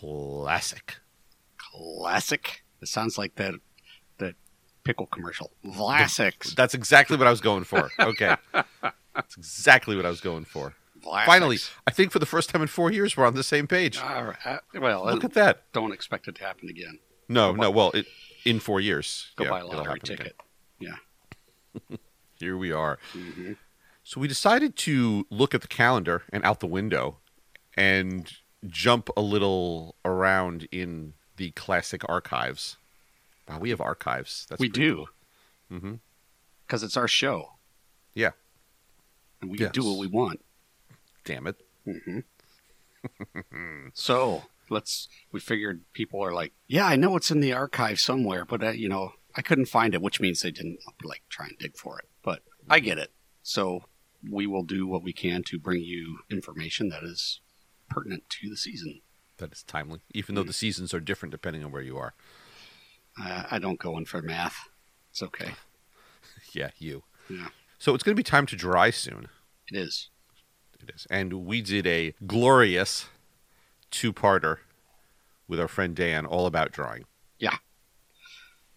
[0.00, 0.96] Classic.
[1.58, 2.62] Classic.
[2.80, 3.54] It sounds like that
[4.18, 4.34] that
[4.84, 5.50] pickle commercial.
[5.74, 6.54] Classics.
[6.54, 7.90] That's exactly what I was going for.
[7.98, 8.34] Okay.
[9.14, 10.74] That's exactly what I was going for.
[11.02, 13.98] Finally, I think for the first time in four years, we're on the same page.
[13.98, 14.36] All right.
[14.44, 15.72] Uh, well, Look uh, at that.
[15.72, 16.98] don't expect it to happen again.
[17.28, 17.70] No, no.
[17.70, 18.06] Well, it,
[18.44, 20.16] in four years, Go yeah, buy a lottery happen again.
[20.16, 20.36] ticket.
[20.78, 21.96] Yeah.
[22.38, 22.98] Here we are.
[23.12, 23.52] hmm
[24.02, 27.18] So we decided to look at the calendar and out the window
[27.74, 28.30] and
[28.66, 32.76] jump a little around in the classic archives.
[33.48, 34.46] Wow, we have archives.
[34.48, 35.06] That's we do
[36.66, 37.52] because it's our show.
[38.14, 38.30] Yeah.
[39.40, 40.40] And we can do what we want.
[41.24, 41.56] Damn it.
[41.84, 42.20] hmm
[43.94, 45.08] so let's.
[45.32, 48.70] We figured people are like, yeah, I know it's in the archive somewhere, but uh,
[48.70, 51.98] you know, I couldn't find it, which means they didn't like try and dig for
[51.98, 52.08] it.
[52.22, 53.12] But I get it.
[53.42, 53.84] So
[54.28, 57.40] we will do what we can to bring you information that is
[57.90, 59.00] pertinent to the season.
[59.38, 62.14] That is timely, even though the seasons are different depending on where you are.
[63.20, 64.56] Uh, I don't go in for math.
[65.10, 65.52] It's okay.
[66.52, 67.04] Yeah, you.
[67.28, 67.48] Yeah.
[67.78, 69.28] So it's going to be time to dry soon.
[69.70, 70.08] It is.
[70.82, 71.06] It is.
[71.08, 73.06] And we did a glorious
[73.92, 74.56] two parter
[75.46, 77.04] with our friend Dan all about drawing.
[77.38, 77.56] Yeah,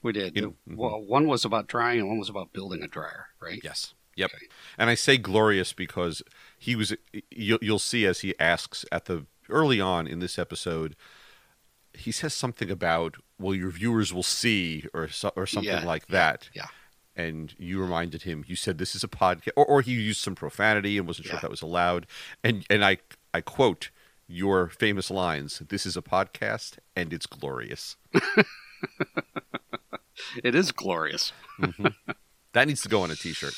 [0.04, 0.36] we did.
[0.36, 3.60] You- well, one was about drying and one was about building a dryer, right?
[3.64, 3.96] Yes.
[4.16, 4.32] Yep.
[4.36, 4.46] Okay.
[4.78, 6.22] And I say glorious because
[6.64, 6.94] he was.
[7.30, 10.96] You'll, you'll see as he asks at the early on in this episode.
[11.94, 16.50] He says something about well, your viewers will see, or or something Yeah, like that.
[16.54, 16.68] yeah.
[17.16, 18.44] And you reminded him.
[18.48, 21.34] You said this is a podcast, or, or he used some profanity and wasn't sure
[21.34, 21.38] Yeah.
[21.38, 22.08] if that was allowed.
[22.44, 22.98] And and I
[23.34, 23.90] I quote
[24.28, 25.62] your famous lines.
[25.70, 27.98] This is a podcast, and it's glorious.
[30.44, 31.32] It is glorious.
[31.60, 31.88] Mm-hmm.
[32.54, 33.54] That needs to go on a T-shirt.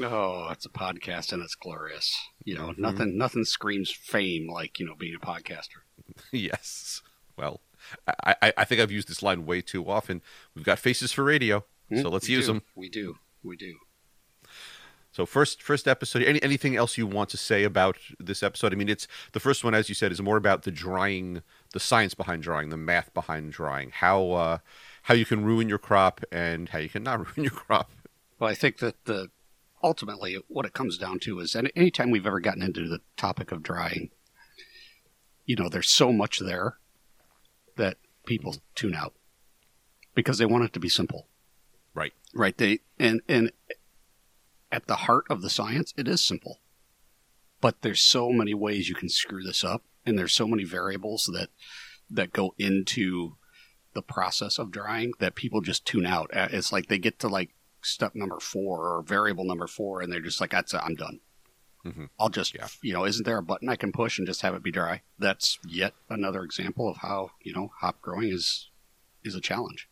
[0.00, 2.14] Oh, it's a podcast and it's glorious.
[2.44, 2.78] You know, Mhm.
[2.78, 5.80] nothing nothing screams fame like, you know, being a podcaster.
[6.32, 7.02] yes.
[7.36, 7.60] Well,
[8.24, 10.22] I, I, I think I've used this line way too often.
[10.54, 12.52] We've got faces for radio, so Hmm, let's we use do.
[12.54, 12.62] them.
[12.74, 13.16] We do.
[13.42, 13.76] We do.
[15.10, 16.22] So first, first episode.
[16.22, 18.72] Any anything else you want to say about this episode?
[18.72, 21.42] I mean, it's the first one, as you said, is more about the drawing,
[21.72, 24.58] the science behind drawing, the math behind drawing, how uh,
[25.04, 27.90] how you can ruin your crop and how you can not ruin your crop.
[28.38, 29.30] Well, I think that the
[29.82, 33.52] ultimately what it comes down to is any anytime we've ever gotten into the topic
[33.52, 34.10] of drying,
[35.44, 36.78] you know, there's so much there
[37.76, 37.96] that
[38.26, 39.14] people tune out
[40.14, 41.26] because they want it to be simple.
[41.94, 42.12] Right.
[42.34, 42.56] Right.
[42.56, 43.52] They and and
[44.70, 46.60] at the heart of the science, it is simple.
[47.60, 51.28] But there's so many ways you can screw this up, and there's so many variables
[51.32, 51.48] that
[52.10, 53.36] that go into
[53.94, 56.30] the process of drying that people just tune out.
[56.34, 57.50] Uh, It's like they get to like
[57.88, 61.20] step number four or variable number four, and they're just like, "That's I'm done."
[61.84, 62.08] Mhm.
[62.18, 62.66] I'll just, Yeah.
[62.82, 65.02] you know, isn't there a button I can push and just have it be dry?
[65.18, 68.68] That's yet another example of how you know hop growing is
[69.24, 69.88] is a challenge.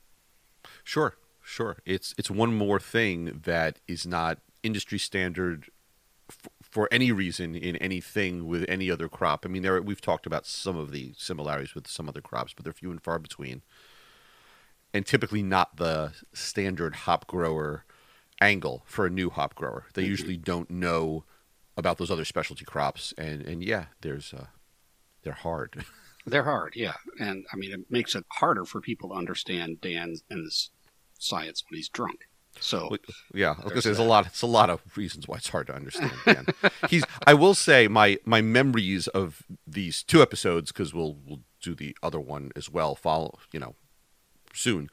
[0.85, 1.79] Sure, sure.
[1.85, 5.71] It's it's one more thing that is not industry standard
[6.29, 9.47] f- for any reason in anything with any other crop.
[9.47, 12.65] I mean, there we've talked about some of the similarities with some other crops, but
[12.65, 13.63] they're few and far between.
[14.93, 17.85] And typically not the standard hop grower
[18.41, 19.87] angle for a new hop grower.
[19.95, 21.25] They usually don't know
[21.77, 24.47] about those other specialty crops, and and yeah, there's uh,
[25.23, 25.85] they're hard.
[26.29, 30.17] They're hard, yeah, and I mean it makes it harder for people to understand Dan
[30.29, 30.71] and his
[31.21, 32.27] science when he's drunk.
[32.59, 32.97] So
[33.33, 34.27] Yeah, I was gonna There's say there's a lot.
[34.27, 36.13] It's a lot of reasons why it's hard to understand.
[36.25, 36.47] Dan.
[36.91, 37.05] He's.
[37.27, 41.97] I will say my my memories of these two episodes because we'll we'll do the
[42.03, 42.97] other one as well.
[42.97, 43.75] Follow you know
[44.53, 44.91] soon.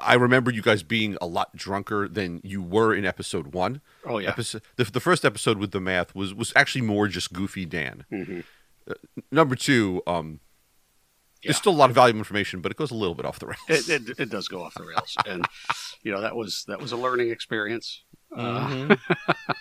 [0.00, 3.80] I remember you guys being a lot drunker than you were in episode one.
[4.04, 7.32] oh yeah, Episode the, the first episode with the math was was actually more just
[7.32, 8.04] goofy Dan.
[8.12, 8.44] Mhm.
[9.30, 10.40] Number two, um,
[11.42, 11.48] Yeah.
[11.48, 13.46] there's still a lot of valuable information, but it goes a little bit off the
[13.46, 13.88] rails.
[13.88, 15.46] it, it, it does go off the rails, and
[16.02, 18.02] you know that was that was a learning experience.
[18.36, 18.98] Uh, Mhm.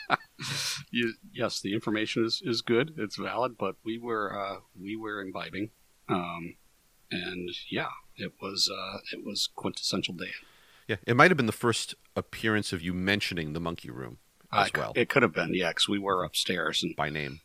[0.92, 5.22] you, yes, the information is, is good, it's valid, but we were uh, we were
[5.22, 5.72] imbibing,
[6.08, 6.56] um,
[7.12, 7.88] and yeah,
[8.20, 10.30] it was uh, it was quintessential Dan.
[10.88, 14.18] Yeah, it might have been the first appearance of you mentioning the monkey room
[14.52, 17.42] as Uh, well It could have been, yeah, because we were upstairs and by name.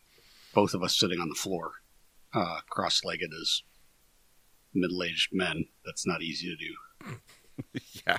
[0.54, 1.72] both of us sitting on the floor,
[2.32, 3.62] uh, cross-legged as
[4.72, 5.66] middle-aged men.
[5.84, 7.18] That's not easy to do.
[8.06, 8.18] Yeah.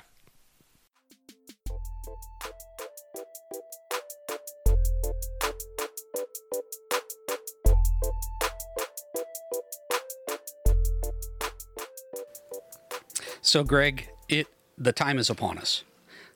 [13.46, 15.84] So, Greg, it the time is upon us.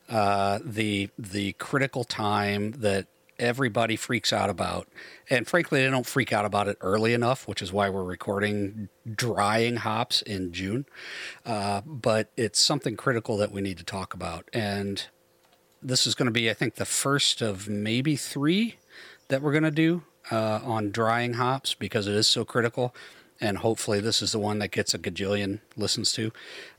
[0.07, 4.87] Uh, the the critical time that everybody freaks out about.
[5.29, 8.87] And frankly, they don't freak out about it early enough, which is why we're recording
[9.13, 10.85] drying hops in June.
[11.45, 14.47] Uh, but it's something critical that we need to talk about.
[14.53, 15.03] And
[15.81, 18.75] this is going to be, I think, the first of maybe three
[19.27, 22.95] that we're going to do uh, on drying hops because it is so critical.
[23.43, 26.31] And hopefully, this is the one that gets a gajillion listens to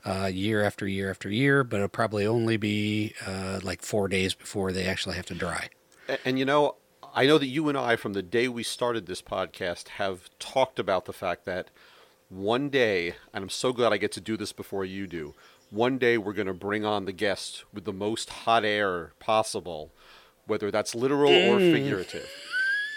[0.05, 1.63] uh, year after year after year.
[1.65, 5.69] But it'll probably only be uh, like four days before they actually have to dry.
[6.07, 6.75] And, and you know,
[7.13, 10.79] I know that you and I, from the day we started this podcast, have talked
[10.79, 11.69] about the fact that
[12.29, 15.35] one day, and I'm so glad I get to do this before you do.
[15.69, 19.91] One day, we're going to bring on the guest with the most hot air possible,
[20.47, 22.29] whether that's literal or figurative.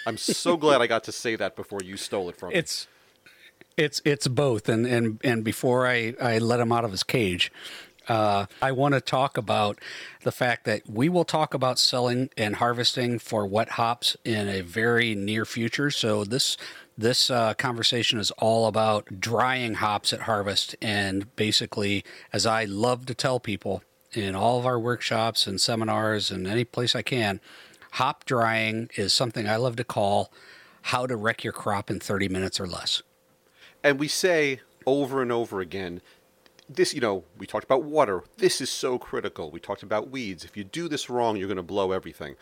[0.07, 2.57] I'm so glad I got to say that before you stole it from me.
[2.57, 2.87] It's
[3.77, 7.53] it's it's both, and and and before I I let him out of his cage,
[8.09, 9.79] uh, I want to talk about
[10.23, 14.61] the fact that we will talk about selling and harvesting for wet hops in a
[14.61, 15.91] very near future.
[15.91, 16.57] So this
[16.97, 23.07] this uh, conversation is all about drying hops at harvest, and basically, as I love
[23.07, 23.83] to tell people
[24.13, 27.41] in all of our workshops and seminars and any place I can,
[27.93, 30.33] hop drying is something I love to call
[30.83, 33.03] how to wreck your crop in 30 minutes or less.
[33.83, 36.01] And we say over and over again
[36.69, 38.25] this you know we talked about water.
[38.39, 39.51] This is so critical.
[39.51, 40.45] We talked about weeds.
[40.45, 42.37] If you do this wrong you're going to blow everything.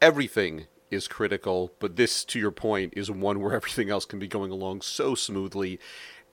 [0.00, 4.28] Everything is critical but this to your point is one where everything else can be
[4.28, 5.78] going along so smoothly.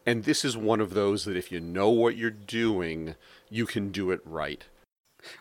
[0.05, 3.15] And this is one of those that if you know what you're doing
[3.49, 4.63] you can do it right.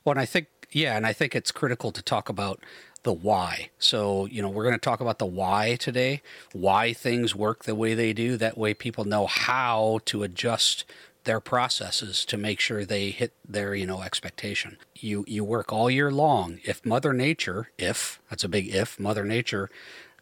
[0.05, 2.63] Well, and I think, yeah, and I think it's critical to talk about
[3.05, 3.71] the why.
[3.79, 6.23] So, you know, we're going to talk about the why today,
[6.53, 8.37] why things work the way they do.
[8.37, 10.85] That way people know how to adjust
[11.25, 14.77] their processes to make sure they hit their, you know, expectation.
[14.95, 16.59] You you work all year long.
[16.65, 19.71] If Mother Nature, if, that's a big if, Mother Nature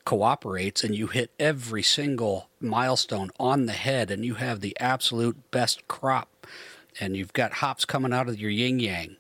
[0.05, 5.51] cooperates and you hit every single milestone on the head and you have the absolute
[5.51, 6.47] best crop
[7.01, 9.17] and you've got hops coming out of your yin yang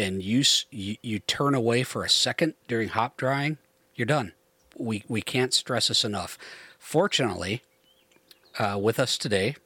[0.00, 3.58] and you, you you turn away for a second during hop drying,
[3.94, 4.32] you're done.
[4.76, 6.38] We we can't stress this enough.
[6.78, 7.62] Fortunately,
[8.58, 9.56] uh, with us today,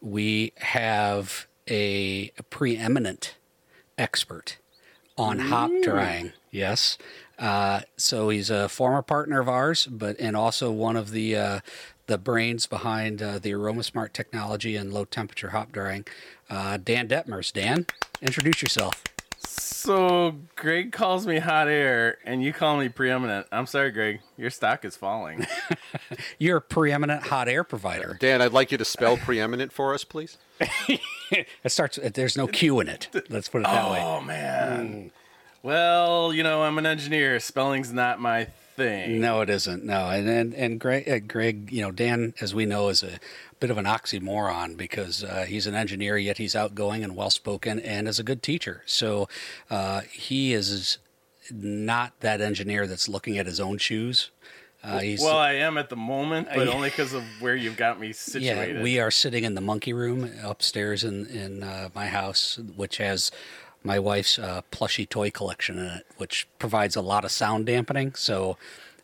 [0.00, 3.36] we have a, preeminent
[3.98, 4.58] expert
[5.16, 6.32] on hop drying.
[6.50, 6.98] Yes.
[7.38, 11.60] Uh, so he's a former partner of ours, but and also one of the uh,
[12.06, 16.04] the brains behind uh, the AromaSmart technology and low temperature hop drying.
[16.48, 17.52] Uh, Dan Detmers.
[17.52, 17.86] Dan,
[18.20, 19.02] introduce yourself.
[19.46, 23.46] So Greg calls me hot air, and you call me preeminent.
[23.50, 24.20] I'm sorry, Greg.
[24.36, 25.46] Your stock is falling.
[26.38, 28.16] You're a preeminent hot air provider.
[28.20, 30.38] dan i'd like you to spell preeminent for us please
[31.30, 31.98] It starts.
[32.12, 33.08] There's no Q in it.
[33.30, 34.00] Let's put it that way.
[34.02, 35.10] oh man.
[35.62, 37.40] Well, you know, I'm an engineer.
[37.40, 38.44] Spelling's not my
[38.76, 39.18] thing.
[39.20, 39.82] No, it isn't.
[39.82, 43.18] No, and and, and Greg, uh, Greg, you know, Dan, as we know, is a
[43.62, 47.78] bit of an oxymoron because uh, he's an engineer, yet he's outgoing and well spoken,
[47.78, 48.82] and is a good teacher.
[48.86, 49.28] So
[49.70, 50.98] uh, he is
[51.48, 54.32] not that engineer that's looking at his own shoes.
[54.82, 58.00] Uh, he's, Well, I am at the moment, but only because of where you've got
[58.00, 58.78] me situated.
[58.78, 62.96] Yeah, we are sitting in the monkey room upstairs in in uh, my house, which
[62.96, 63.30] has
[63.84, 68.12] my wife's uh, plushy toy collection in it, which provides a lot of sound dampening.
[68.16, 68.56] So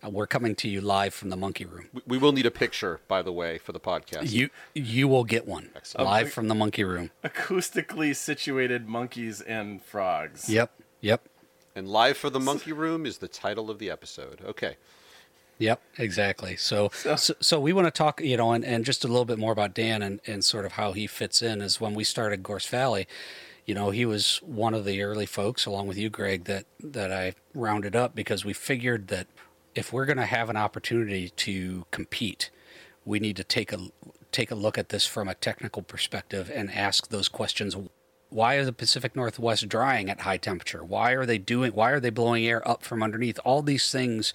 [0.04, 1.88] Uh, we're coming to you live from the monkey room.
[1.92, 5.24] we, we will need a picture by the way for the podcast You you will
[5.24, 7.10] get one live um, from the monkey room.
[7.24, 10.48] acoustically situated monkeys and frogs.
[10.48, 11.28] Yep, yep,
[11.74, 14.76] and live for the monkey room is the title of the episode okay
[15.58, 16.56] yep, exactly.
[16.56, 19.38] So so, so, we want to talk, you know, and, and just a little bit
[19.38, 21.60] more about Dan and, and sort of how he fits in.
[21.60, 23.08] Is when we started Gorst Valley,
[23.66, 27.12] you know, he was one of the early folks, along with you, Greg, that that
[27.12, 29.26] I rounded up because we figured that
[29.78, 32.50] if we're going to have an opportunity to compete,
[33.04, 33.78] we need to take a
[34.32, 37.76] take a look at this from a technical perspective and ask those questions.
[38.28, 40.84] Why is the Pacific Northwest drying at high temperature?
[40.84, 41.72] Why are they doing?
[41.72, 43.38] Why are they blowing air up from underneath?
[43.44, 44.34] All these things,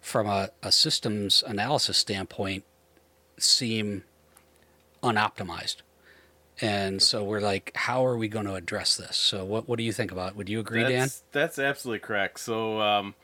[0.00, 2.64] from a, a systems analysis standpoint,
[3.38, 4.04] seem
[5.02, 5.82] unoptimized.
[6.62, 9.16] And so we're like, how are we going to address this?
[9.18, 10.30] So what what do you think about?
[10.30, 10.36] it?
[10.36, 11.00] Would you agree, Dan?
[11.00, 12.40] That's, that's absolutely correct.
[12.40, 13.14] So, um,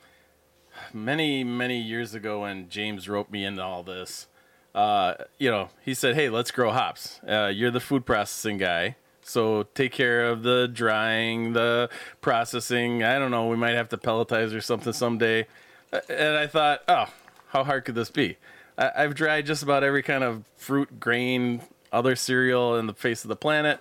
[0.93, 4.27] many, many years ago, when James roped me into all this,
[4.75, 7.21] uh, you know, he said, Hey, let's grow hops.
[7.27, 8.97] Uh, you're the food processing guy.
[9.23, 13.03] So take care of the drying, the processing.
[13.03, 13.47] I don't know.
[13.49, 15.47] We might have to pelletize or something someday.
[15.93, 17.07] Uh, And I thought, oh,
[17.49, 18.37] how hard could this be?
[18.79, 23.25] I- I've dried just about every kind of fruit, grain, other cereal in the face
[23.25, 23.81] of the planet.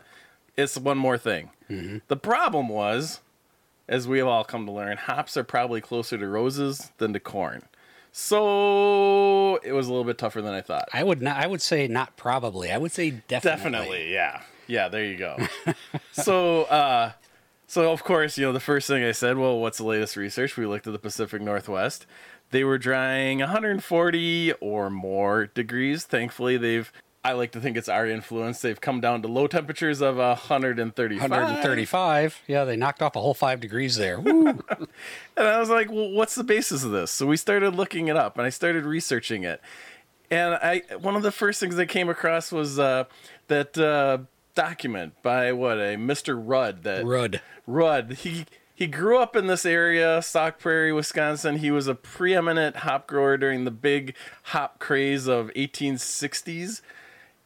[0.56, 1.51] It's one more thing.
[2.08, 3.20] The problem was
[3.88, 7.20] as we have all come to learn, hops are probably closer to roses than to
[7.20, 7.63] corn.
[8.12, 10.89] So it was a little bit tougher than I thought.
[10.91, 11.38] I would not.
[11.38, 12.72] I would say not probably.
[12.72, 13.58] I would say definitely.
[13.58, 14.88] Definitely, yeah, yeah.
[14.88, 15.38] There you go.
[16.12, 17.12] so, uh,
[17.67, 20.58] so of course, you know, the first thing I said, well, what's the latest research?
[20.58, 22.08] We looked at the Pacific Northwest.
[22.50, 26.06] They were drying 140 or more degrees.
[26.06, 26.91] Thankfully, they've.
[27.27, 28.62] I like to think it's our influence.
[28.62, 31.29] They've come down to low temperatures of 135.
[31.29, 32.41] 135.
[32.48, 34.19] Yeah, they knocked off a whole five degrees there.
[35.38, 37.12] And I was like, well, what's the basis of this?
[37.12, 39.62] So we started looking it up and I started researching it.
[40.31, 43.03] And I one of the first things I came across was uh,
[43.50, 44.19] that uh,
[44.55, 46.41] document by what a Mr.
[46.41, 47.41] Rudd that Rudd.
[47.67, 48.13] Rudd.
[48.13, 51.57] He he grew up in this area, Sauk Prairie, Wisconsin.
[51.57, 56.81] He was a preeminent hop grower during the big hop craze of 1860s.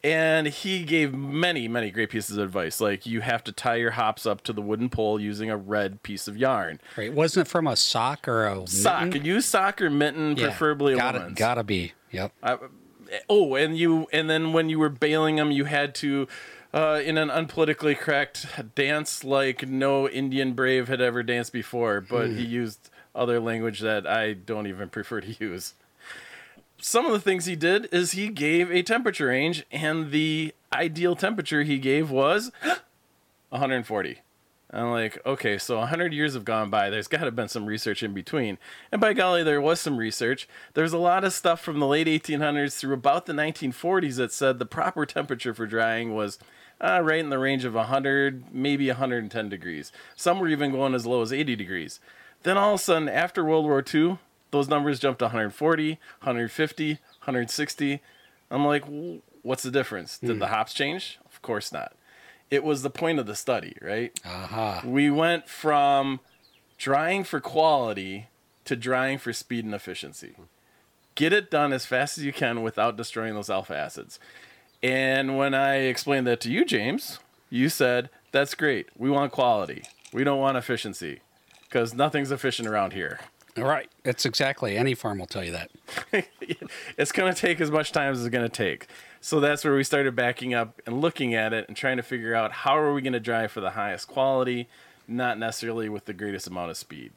[0.03, 2.81] And he gave many, many great pieces of advice.
[2.81, 6.01] Like you have to tie your hops up to the wooden pole using a red
[6.01, 6.79] piece of yarn.
[6.97, 7.13] Right.
[7.13, 9.05] Wasn't it from a sock or a Sock.
[9.05, 9.25] mitten?
[9.25, 11.37] Use sock or mitten, Yeah, preferably a gotta, woman's.
[11.37, 11.93] Gotta be.
[12.11, 12.33] Yep.
[13.29, 16.27] Oh, and you and then when you were bailing them, you had to,
[16.73, 22.29] uh, in an unpolitically correct dance like no Indian brave had ever danced before, but
[22.29, 25.73] he used other language that I don't even prefer to use.
[26.83, 31.15] Some of the things he did is he gave a temperature range, and the ideal
[31.15, 32.51] temperature he gave was
[33.49, 34.21] 140.
[34.73, 36.89] I'm like, okay, so 100 years have gone by.
[36.89, 38.57] There's got to have been some research in between.
[38.91, 40.47] And by golly, there was some research.
[40.73, 44.57] There's a lot of stuff from the late 1800s through about the 1940s that said
[44.57, 46.39] the proper temperature for drying was
[46.79, 49.91] uh, right in the range of 100, maybe 110 degrees.
[50.15, 51.99] Some were even going as low as 80 degrees.
[52.41, 54.17] Then all of a sudden, after World War II,
[54.51, 58.01] those numbers jumped to 140, 150, 160.
[58.49, 58.83] I'm like,
[59.41, 60.17] what's the difference?
[60.19, 60.53] Did the hmm.
[60.53, 61.19] hops change?
[61.25, 61.93] Of course not.
[62.49, 64.11] It was the point of the study, right?
[64.25, 64.81] Aha.
[64.85, 66.19] we went from
[66.77, 68.27] drying for quality
[68.65, 70.35] to drying for speed and efficiency.
[71.15, 74.19] Get it done as fast as you can without destroying those alpha acids.
[74.83, 78.87] And when I explained that to you, James, you said, That's great.
[78.97, 79.83] We want quality.
[80.11, 81.21] We don't want efficiency
[81.63, 83.19] because nothing's efficient around here.
[83.57, 83.89] All right.
[84.03, 84.77] That's exactly.
[84.77, 85.71] Any farm will tell you that.
[86.97, 88.87] it's going to take as much time as it's going to take.
[89.19, 92.33] So that's where we started backing up and looking at it and trying to figure
[92.33, 94.67] out how are we going to dry for the highest quality,
[95.07, 97.11] not necessarily with the greatest amount of speed.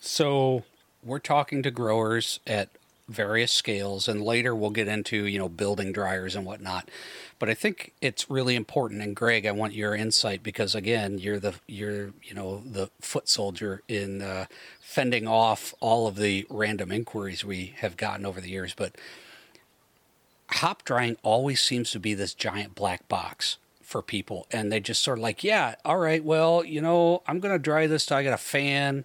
[0.00, 0.64] So
[1.04, 2.70] we're talking to growers at
[3.08, 6.90] various scales, and later we'll get into you know building dryers and whatnot.
[7.38, 9.02] But I think it's really important.
[9.02, 13.28] And Greg, I want your insight because again, you're the you're you know the foot
[13.28, 14.46] soldier in uh,
[14.80, 18.74] fending off all of the random inquiries we have gotten over the years.
[18.74, 18.96] But
[20.50, 25.02] hop drying always seems to be this giant black box for people and they just
[25.02, 28.24] sort of like yeah all right well you know i'm gonna dry this till i
[28.24, 29.04] got a fan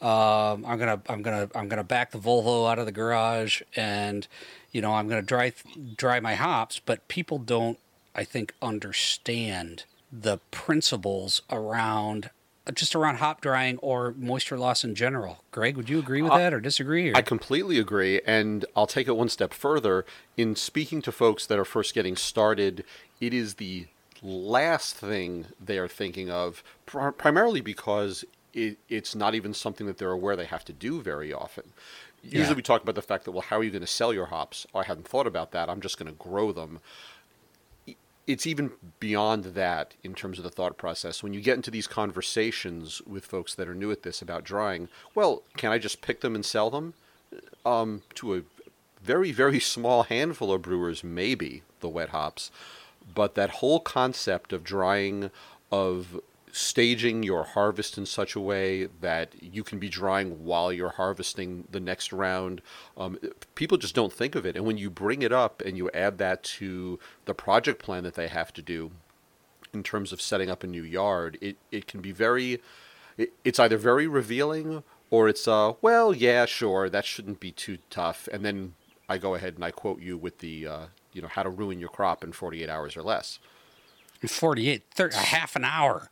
[0.00, 4.28] um, i'm gonna i'm gonna i'm gonna back the volvo out of the garage and
[4.72, 5.52] you know i'm gonna dry
[5.96, 7.78] dry my hops but people don't
[8.14, 12.30] i think understand the principles around
[12.66, 16.32] uh, just around hop drying or moisture loss in general greg would you agree with
[16.32, 17.16] that or disagree or?
[17.16, 20.04] I completely agree, and I'll take it one step further.
[20.36, 22.84] In speaking to folks that are first getting started,
[23.20, 23.86] it is the
[24.22, 29.98] last thing they are thinking of, pr- primarily because it, it's not even something that
[29.98, 31.72] they're aware they have to do very often.
[32.22, 32.54] Usually, Yeah.
[32.54, 34.66] we talk about the fact that, well, how are you going to sell your hops?
[34.74, 35.68] Oh, I hadn't thought about that.
[35.70, 36.80] I'm just going to grow them
[38.26, 41.22] it's even beyond that in terms of the thought process.
[41.22, 44.88] When you get into these conversations with folks that are new at this about drying,
[45.16, 46.94] well, can I just pick them and sell them?
[47.64, 48.42] Um, to a
[49.02, 52.50] very, very small handful of brewers, maybe the wet hops.
[53.12, 55.30] But that whole concept of drying,
[55.72, 56.20] of
[56.52, 61.66] staging your harvest in such a way that you can be drying while you're harvesting
[61.70, 62.62] the next round.
[62.96, 63.18] Um,
[63.54, 64.56] people just don't think of it.
[64.56, 68.14] And when you bring it up and you add that to the project plan that
[68.14, 68.90] they have to do
[69.72, 72.60] in terms of setting up a new yard, it, it can be very,
[73.16, 77.78] it, it's either very revealing or it's, uh, well, yeah, sure, that shouldn't be too
[77.88, 78.28] tough.
[78.32, 78.74] And then
[79.08, 81.80] I go ahead and I quote you with the, uh, you know, how to ruin
[81.80, 83.38] your crop in 48 hours or less.
[84.28, 86.10] 48 30, a half an hour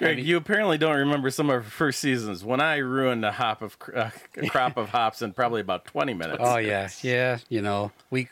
[0.00, 3.60] Greg, you apparently don't remember some of our first seasons when I ruined a hop
[3.60, 6.40] of uh, a crop of hops in probably about twenty minutes.
[6.40, 7.38] Oh yeah, yeah.
[7.50, 8.28] You know, we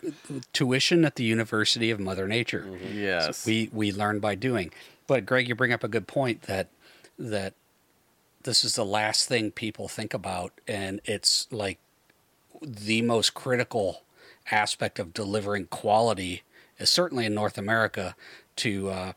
[0.55, 2.67] tuition at the University of Mother Nature.
[2.91, 3.45] yes.
[3.45, 4.73] We we learn by doing.
[5.07, 6.69] But Greg, you bring up a good point that
[7.19, 7.53] that
[8.45, 11.79] this is the last thing people think about, and it's like
[12.63, 14.03] the most critical
[14.51, 16.43] aspect of delivering quality
[16.79, 18.17] is certainly in North America
[18.57, 19.13] to uh,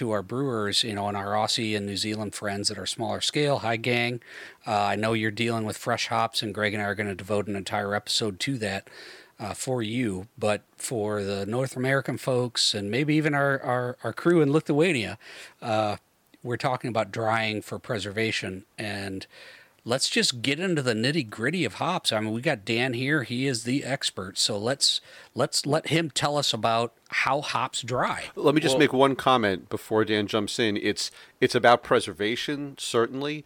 [0.00, 3.20] to our brewers, you know, and our Aussie and New Zealand friends that are smaller
[3.20, 3.58] scale.
[3.58, 4.22] Hi, gang.
[4.66, 7.14] Uh, I know you're dealing with fresh hops, and Greg and I are going to
[7.14, 8.88] devote an entire episode to that
[9.38, 10.26] uh, for you.
[10.38, 15.18] But for the North American folks, and maybe even our, our, our crew in Lithuania,
[15.60, 15.96] uh,
[16.42, 18.64] we're talking about drying for preservation.
[18.78, 19.26] And
[19.84, 22.12] let's just get into the nitty gritty of hops.
[22.12, 24.38] I mean, we got Dan here; he is the expert.
[24.38, 25.00] So let's
[25.34, 28.26] let's let him tell us about how hops dry.
[28.36, 30.76] Let me just Well- make one comment before Dan jumps in.
[30.76, 31.10] It's
[31.40, 33.44] it's about preservation, certainly,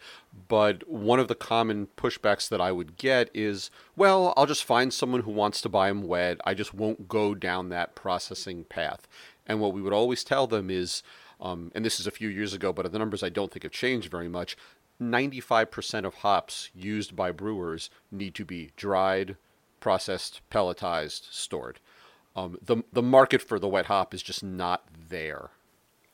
[0.48, 4.92] but one of the common pushbacks that I would get is, well, I'll just find
[4.92, 6.40] someone who wants to buy them wet.
[6.44, 9.06] I just won't go down that processing path.
[9.46, 11.02] And what we would always tell them is,
[11.40, 13.72] um, and this is a few years ago, but the numbers I don't think have
[13.72, 14.56] changed very much.
[15.00, 19.36] 95% of hops used by brewers need to be dried,
[19.80, 21.80] processed, pelletized, stored.
[22.36, 25.50] Um, the the market for the wet hop is just not there.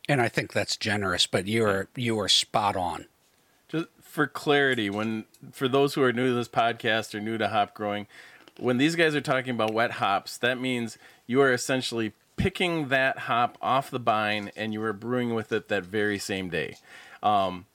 [0.08, 3.06] And I think that's generous, but you're you are spot on.
[3.68, 7.48] Just for clarity, when for those who are new to this podcast or new to
[7.48, 8.06] hop growing,
[8.58, 13.18] when these guys are talking about wet hops, that means you are essentially picking that
[13.20, 16.76] hop off the vine and you are brewing with it that very same day.
[17.22, 17.66] Um,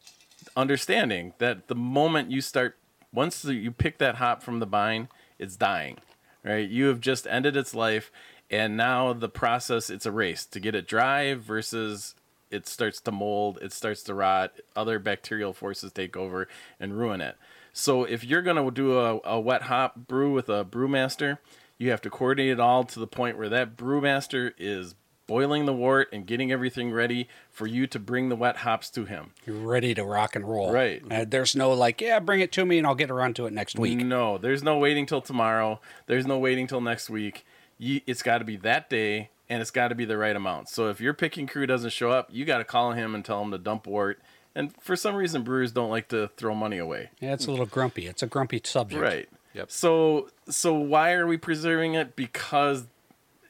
[0.55, 2.77] understanding that the moment you start,
[3.13, 5.97] once you pick that hop from the vine, it's dying,
[6.43, 6.67] right?
[6.69, 8.11] You have just ended its life,
[8.49, 12.15] and now the process it's a race to get it dry versus
[12.51, 16.47] it starts to mold, it starts to rot, other bacterial forces take over
[16.79, 17.35] and ruin it.
[17.73, 21.39] So if you're gonna do a, a wet hop brew with a brewmaster,
[21.77, 24.95] you have to coordinate it all to the point where that brewmaster is
[25.27, 29.05] boiling the wort and getting everything ready for you to bring the wet hops to
[29.05, 29.31] him.
[29.45, 30.71] You're ready to rock and roll.
[30.71, 31.01] Right.
[31.09, 33.53] Uh, there's no like, yeah, bring it to me and I'll get around to it
[33.53, 33.99] next week.
[33.99, 35.79] No, there's no waiting till tomorrow.
[36.07, 37.45] There's no waiting till next week.
[37.77, 40.69] You, it's got to be that day, and it's got to be the right amount.
[40.69, 43.41] So if your picking crew doesn't show up, you got to call him and tell
[43.41, 44.21] him to dump wort.
[44.55, 47.09] And for some reason, brewers don't like to throw money away.
[47.19, 48.07] Yeah, it's a little grumpy.
[48.07, 49.01] It's a grumpy subject.
[49.01, 49.29] Right.
[49.53, 49.71] Yep.
[49.71, 52.15] So so why are we preserving it?
[52.15, 52.85] Because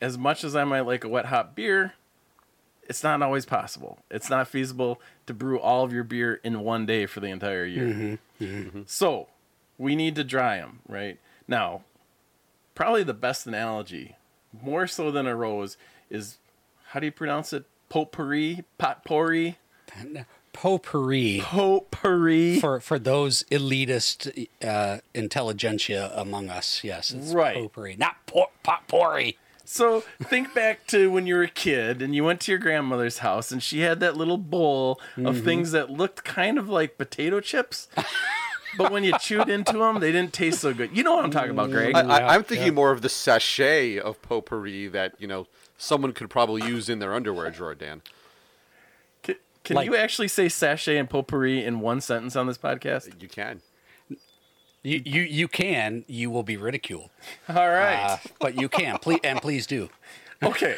[0.05, 1.93] as much as I might like a wet hop beer,
[2.87, 3.97] it's not always possible.
[4.11, 7.65] It's not feasible to brew all of your beer in one day for the entire
[7.65, 8.19] year.
[8.85, 9.27] So
[9.79, 11.17] we need to dry them, right?
[11.47, 11.81] Now,
[12.75, 14.15] probably the best analogy,
[14.61, 15.77] more so than a rose,
[16.11, 16.37] is
[16.89, 17.65] how do you pronounce it?
[17.89, 18.63] Potpourri?
[18.77, 19.57] Potpourri?
[20.53, 22.59] Potpourri Potpourri.
[22.59, 26.81] for for those elitist uh, intelligentsia among us.
[26.83, 27.55] Yes, it's Right.
[27.57, 29.37] potpourri, not por- potpourri.
[29.65, 33.17] So think back to when you were a kid and you went to your grandmother's
[33.19, 35.45] house and she had that little bowl of mm-hmm.
[35.45, 37.87] things that looked kind of like potato chips.
[38.77, 40.95] but when you chewed into them, they didn't taste so good.
[40.95, 41.95] You know what I'm talking about, Greg?
[41.95, 42.73] I, I, I'm thinking yeah.
[42.73, 45.47] more of the sachet of potpourri that you know
[45.77, 48.01] someone could probably use in their underwear drawer, Dan.
[49.23, 53.21] Can, can Like- you actually say sachet and potpourri in one sentence on this podcast?
[53.21, 53.61] You can.
[54.85, 56.05] You you you can.
[56.07, 57.09] You will be ridiculed,
[57.49, 57.95] All right.
[57.95, 58.99] uh, but you can.
[58.99, 59.89] Please and please do.
[60.43, 60.75] okay.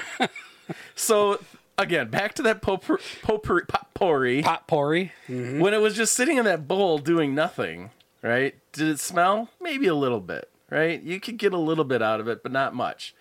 [0.96, 1.40] so
[1.78, 4.42] again, back to that potpourri, potpourri, potpourri.
[4.44, 5.12] Potpourri.
[5.28, 7.92] when it was just sitting in that bowl doing nothing,
[8.22, 8.56] right?
[8.72, 9.50] Did it smell?
[9.60, 11.02] Maybe a little bit, right?
[11.02, 13.14] You could get a little bit out of it, but not much.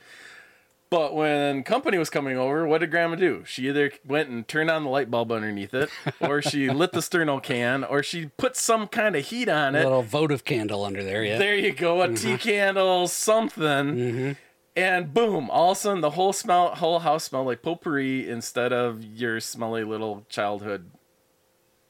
[0.88, 3.42] But when company was coming over, what did Grandma do?
[3.44, 7.00] She either went and turned on the light bulb underneath it, or she lit the
[7.00, 9.80] sterno can, or she put some kind of heat on it.
[9.80, 11.24] A little votive candle under there.
[11.24, 11.38] Yeah.
[11.38, 12.36] There you go, a tea mm-hmm.
[12.36, 13.64] candle, something.
[13.64, 14.32] Mm-hmm.
[14.76, 18.72] And boom, all of a sudden the whole smell whole house smelled like potpourri instead
[18.72, 20.90] of your smelly little childhood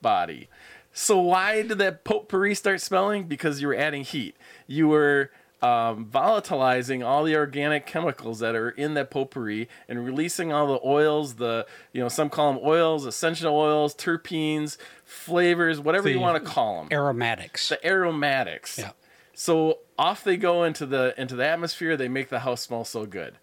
[0.00, 0.48] body.
[0.92, 3.24] So why did that potpourri start smelling?
[3.24, 4.36] Because you were adding heat.
[4.66, 5.30] You were
[5.62, 10.80] um, volatilizing all the organic chemicals that are in that potpourri and releasing all the
[10.86, 11.36] oils.
[11.36, 16.50] The you know some call them oils, essential oils, terpenes, flavors, whatever you want to
[16.50, 17.68] call them Aromatics.
[17.70, 18.78] the aromatics.
[18.78, 18.90] Yeah.
[19.34, 21.96] So off they go into the into the atmosphere.
[21.96, 23.38] They make the house smell so good.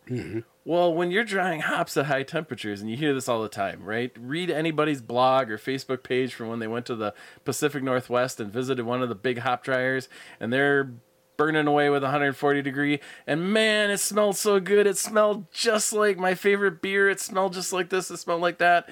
[0.66, 3.84] Well, when you're drying hops at high temperatures, and you hear this all the time,
[3.84, 4.12] right?
[4.18, 8.52] Read anybody's blog or Facebook page from when they went to the Pacific Northwest and
[8.52, 10.08] visited one of the big hop dryers,
[10.40, 10.94] and they're
[11.38, 13.00] burning away with 140 degree.
[13.26, 14.86] And man, it smelled so good.
[14.88, 17.10] It smelled just like my favorite beer.
[17.10, 18.12] It smelled just like this.
[18.12, 18.90] It smelled like that.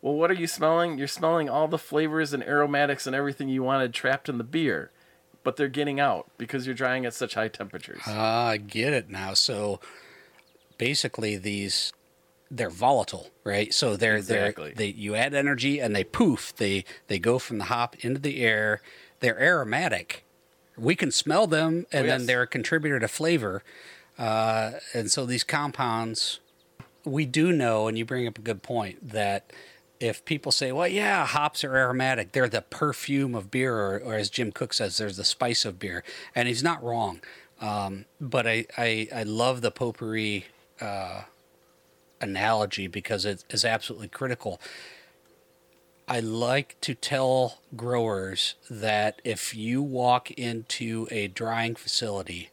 [0.00, 0.98] Well, what are you smelling?
[0.98, 4.90] You're smelling all the flavors and aromatics and everything you wanted trapped in the beer,
[5.44, 8.00] but they're getting out because you're drying at such high temperatures.
[8.06, 9.34] Ah, I get it now.
[9.34, 9.78] So
[10.78, 11.92] basically, these
[12.50, 13.72] they're volatile, right?
[13.72, 14.66] So they're Exactly.
[14.70, 16.54] they're they you add energy and they poof.
[16.56, 18.80] They they go from the hop into the air.
[19.20, 20.24] They're aromatic.
[20.76, 22.18] We can smell them, and Oh, yes.
[22.18, 23.62] then they're a contributor to flavor.
[24.18, 26.40] Uh, and so these compounds,
[27.04, 29.52] we do know, and you bring up a good point that
[30.00, 34.14] if people say, well, yeah, hops are aromatic, they're the perfume of beer, or, or
[34.14, 36.02] as Jim Koch says, there's the spice of beer.
[36.34, 37.20] And he's not wrong.
[37.60, 40.46] Um, but I, I, I love the potpourri
[40.80, 41.22] uh,
[42.20, 44.60] analogy because it is absolutely critical.
[46.12, 52.50] I like to tell growers that if you walk into a drying facility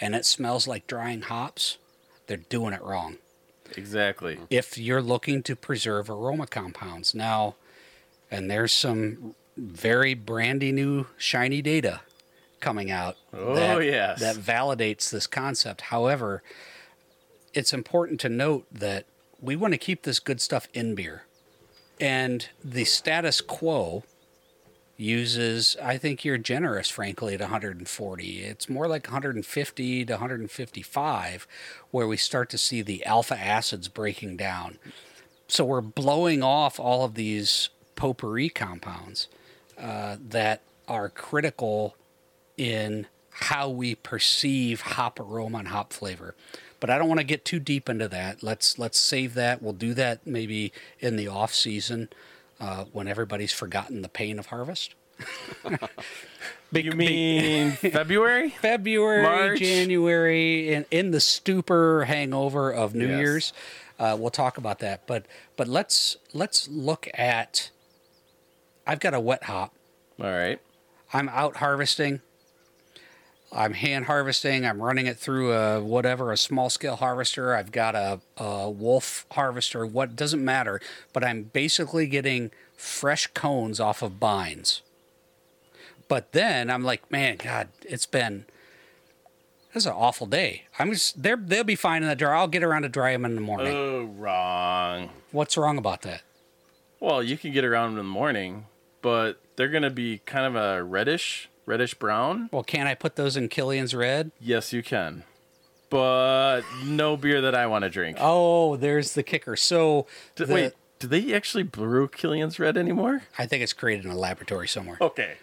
[0.00, 1.78] and it smells like drying hops,
[2.26, 3.18] they're doing it wrong.
[3.76, 4.40] Exactly.
[4.50, 7.14] If you're looking to preserve aroma compounds.
[7.14, 7.54] Now,
[8.32, 12.00] and there's some very brandy new shiny data
[12.58, 14.18] coming out Oh, that, yes.
[14.18, 15.82] that validates this concept.
[15.82, 16.42] However,
[17.54, 19.04] it's important to note that
[19.40, 21.22] we want to keep this good stuff in beer.
[22.00, 24.04] And the status quo
[24.96, 28.40] uses, I think you're generous, frankly, at 140.
[28.42, 31.46] It's more like 150 to 155
[31.90, 34.78] where we start to see the alpha acids breaking down.
[35.46, 39.28] So we're blowing off all of these potpourri compounds
[39.78, 41.96] uh, that are critical
[42.56, 46.34] in how we perceive hop aroma and hop flavor.
[46.80, 48.42] But I don't want to get too deep into that.
[48.42, 49.60] Let's let's save that.
[49.62, 52.08] We'll do that maybe in the off season
[52.60, 54.94] uh, when everybody's forgotten the pain of harvest.
[56.72, 58.50] Be- You be- mean February?
[58.50, 59.58] February, March?
[59.58, 63.18] January, in, in the stupor hangover of New Yes.
[63.18, 63.52] Year's.
[63.98, 67.70] Uh, we'll talk about that, but but let's let's look at.
[68.86, 69.74] I've got a wet hop.
[70.20, 70.60] All right.
[71.12, 72.20] I'm out harvesting.
[73.50, 74.66] I'm hand harvesting.
[74.66, 77.54] I'm running it through a whatever, a small scale harvester.
[77.54, 79.86] I've got a, a wolf harvester.
[79.86, 80.80] What doesn't matter,
[81.12, 84.82] but I'm basically getting fresh cones off of bines.
[86.08, 88.44] But then I'm like, man, God, it's been
[89.72, 90.64] this is an awful day.
[90.78, 92.34] I'm just they're they'll be fine in the dryer.
[92.34, 93.74] I'll get around to dry them in the morning.
[93.74, 95.10] Oh, wrong.
[95.30, 96.22] What's wrong about that?
[97.00, 98.66] Well, you can get around in the morning,
[99.02, 102.48] but they're going to be kind of a reddish, reddish brown.
[102.52, 104.32] Well, can I put those in Killian's Red?
[104.40, 105.22] Yes, you can.
[105.90, 108.18] But no beer that I want to drink.
[108.20, 109.54] Oh, there's the kicker.
[109.56, 113.22] So D- the- Wait, do they actually brew Killian's Red anymore?
[113.38, 114.98] I think it's created in a laboratory somewhere.
[115.00, 115.36] Okay.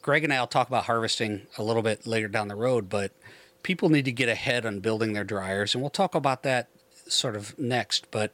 [0.00, 3.10] Greg and I will talk about harvesting a little bit later down the road, but
[3.64, 6.68] people need to get ahead on building their dryers, and we'll talk about that
[7.08, 8.08] sort of next.
[8.12, 8.30] But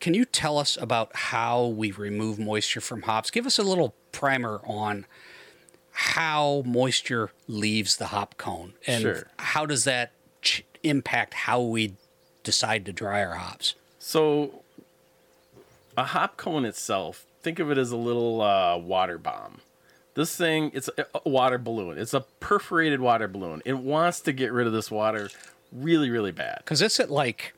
[0.00, 3.30] can you tell us about how we remove moisture from hops?
[3.30, 5.04] Give us a little primer on
[6.02, 9.26] how moisture leaves the hop cone, and Sure.
[9.38, 11.92] how does that ch- impact how we
[12.42, 13.74] decide to dry our hops?
[13.98, 14.62] So,
[15.98, 19.60] a hop cone itself, think of it as a little uh, water bomb.
[20.14, 21.98] This thing, it's a, a water balloon.
[21.98, 23.60] It's a perforated water balloon.
[23.66, 25.28] It wants to get rid of this water
[25.70, 26.58] really, really bad.
[26.64, 27.52] Because it's at like,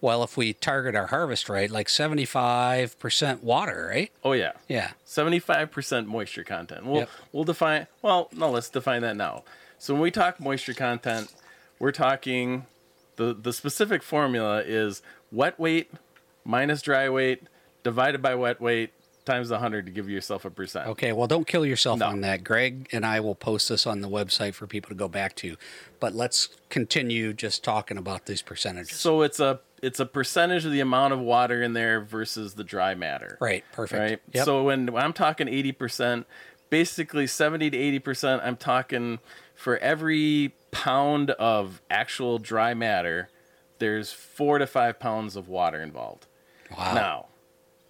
[0.00, 4.10] well, if we target our harvest right, like 75% water, right?
[4.24, 4.52] Oh, yeah.
[4.68, 4.92] Yeah.
[5.06, 6.84] 75% moisture content.
[6.86, 7.10] We'll, Yep.
[7.32, 9.44] we'll define, well, no, let's define that now.
[9.78, 11.32] So when we talk moisture content,
[11.78, 12.66] we're talking,
[13.16, 15.90] the, the specific formula is wet weight
[16.44, 17.42] minus dry weight
[17.82, 18.92] divided by wet weight
[19.24, 20.88] times 100 to give yourself a percent.
[20.88, 22.06] Okay, well, don't kill yourself No.
[22.06, 22.42] on that.
[22.42, 25.56] Greg and I will post this on the website for people to go back to.
[26.00, 28.96] But let's continue just talking about these percentages.
[28.98, 32.64] So it's a it's a percentage of the amount of water in there versus the
[32.64, 33.38] dry matter.
[33.40, 34.00] right, perfect.
[34.00, 34.20] Right.
[34.32, 34.44] Yep.
[34.44, 36.24] So when, I'm talking 80%,
[36.68, 39.18] basically 70 to 80%, I'm talking
[39.54, 43.28] for every pound of actual dry matter,
[43.78, 46.26] there's four to five pounds of water involved.
[46.76, 46.94] wow.
[46.94, 47.26] Now,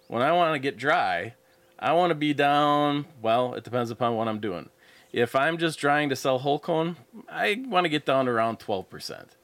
[0.07, 1.35] when I want to get dry,
[1.79, 4.69] I want to be down, well, it depends upon what I'm doing.
[5.13, 6.95] If I'm just trying to sell whole cone,
[7.29, 8.89] I want to get down to around 12%.
[8.89, 9.35] percent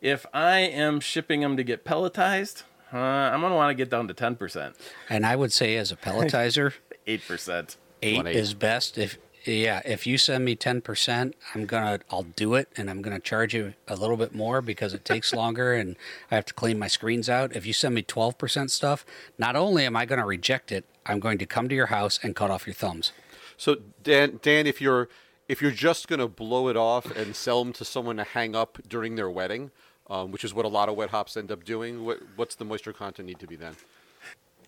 [0.00, 3.90] If I am shipping them to get pelletized, uh, I'm going to want to get
[3.90, 4.74] down to 10%,
[5.08, 6.74] And I would say, as a pelletizer,
[7.06, 7.76] 8%.
[8.02, 8.36] eight One eight.
[8.36, 8.98] is best.
[8.98, 13.02] If yeah, if you send me ten percent, I'm gonna I'll do it, and I'm
[13.02, 15.96] gonna charge you a little bit more because it takes longer, and
[16.30, 17.54] I have to clean my screens out.
[17.54, 19.04] If you send me twelve percent stuff,
[19.36, 22.34] not only am I gonna reject it, I'm going to come to your house and
[22.34, 23.12] cut off your thumbs.
[23.64, 25.08] So Dan, Dan, if you're
[25.48, 28.76] if you're just gonna blow it off and sell them to someone to hang up
[28.86, 29.70] during their wedding,
[30.10, 32.66] um, which is what a lot of wet hops end up doing, what, what's the
[32.66, 33.74] moisture content need to be then?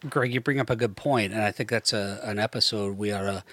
[0.08, 3.12] Greg, you bring up a good point, and I think that's a an episode we
[3.12, 3.44] ought to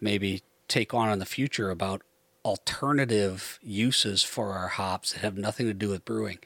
[0.00, 2.02] maybe take on in the future about
[2.44, 6.40] alternative uses for our hops that have nothing to do with brewing.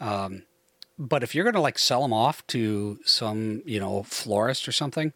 [0.00, 0.42] Um,
[0.98, 4.72] but if you're going to like sell them off to some, you know, florist or
[4.72, 5.12] something,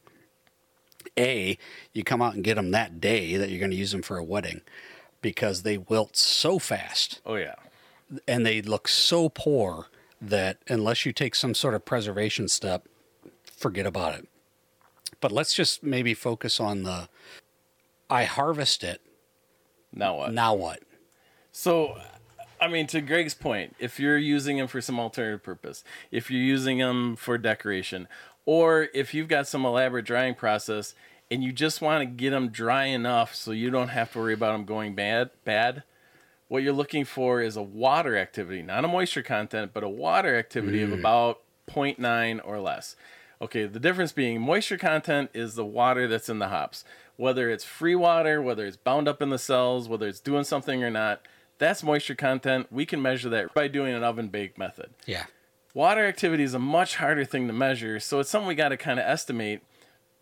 [1.18, 1.58] a
[1.92, 4.16] you come out and get them that day that you're going to use them for
[4.16, 4.60] a wedding
[5.20, 7.54] because they wilt so fast Oh, yeah.
[8.26, 9.86] and they look so poor
[10.20, 12.86] that unless you take some sort of preservation step,
[13.44, 14.28] forget about it.
[15.20, 17.08] But let's just maybe focus on the
[18.08, 19.00] I harvest it.
[19.92, 20.32] Now what?
[20.32, 20.80] Now what?
[21.52, 21.98] So,
[22.60, 26.40] I mean, to Greg's point, if you're using them for some alternative purpose, if you're
[26.42, 28.06] using them for decoration,
[28.46, 30.94] or if you've got some elaborate drying process
[31.30, 34.34] and you just want to get them dry enough so you don't have to worry
[34.34, 35.82] about them going bad, bad,
[36.48, 40.36] what you're looking for is a water activity, not a moisture content, but a water
[40.36, 40.98] activity of mm.
[40.98, 42.96] about 0.9 or less.
[43.40, 46.84] Okay, the difference being moisture content is the water that's in the hops.
[47.16, 50.82] Whether it's free water, whether it's bound up in the cells, whether it's doing something
[50.82, 51.20] or not,
[51.58, 52.68] that's moisture content.
[52.70, 54.90] We can measure that by doing an oven bake method.
[55.06, 55.24] Yeah.
[55.74, 58.76] Water activity is a much harder thing to measure, so it's something we got to
[58.76, 59.62] kind of estimate.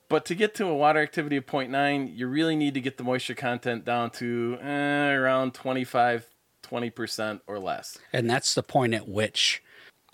[0.09, 3.05] But to get to a water activity of 0.9, you really need to get the
[3.05, 6.29] moisture content down to eh, around 25,
[6.63, 7.99] 20% or less.
[8.13, 9.63] And that's the point at which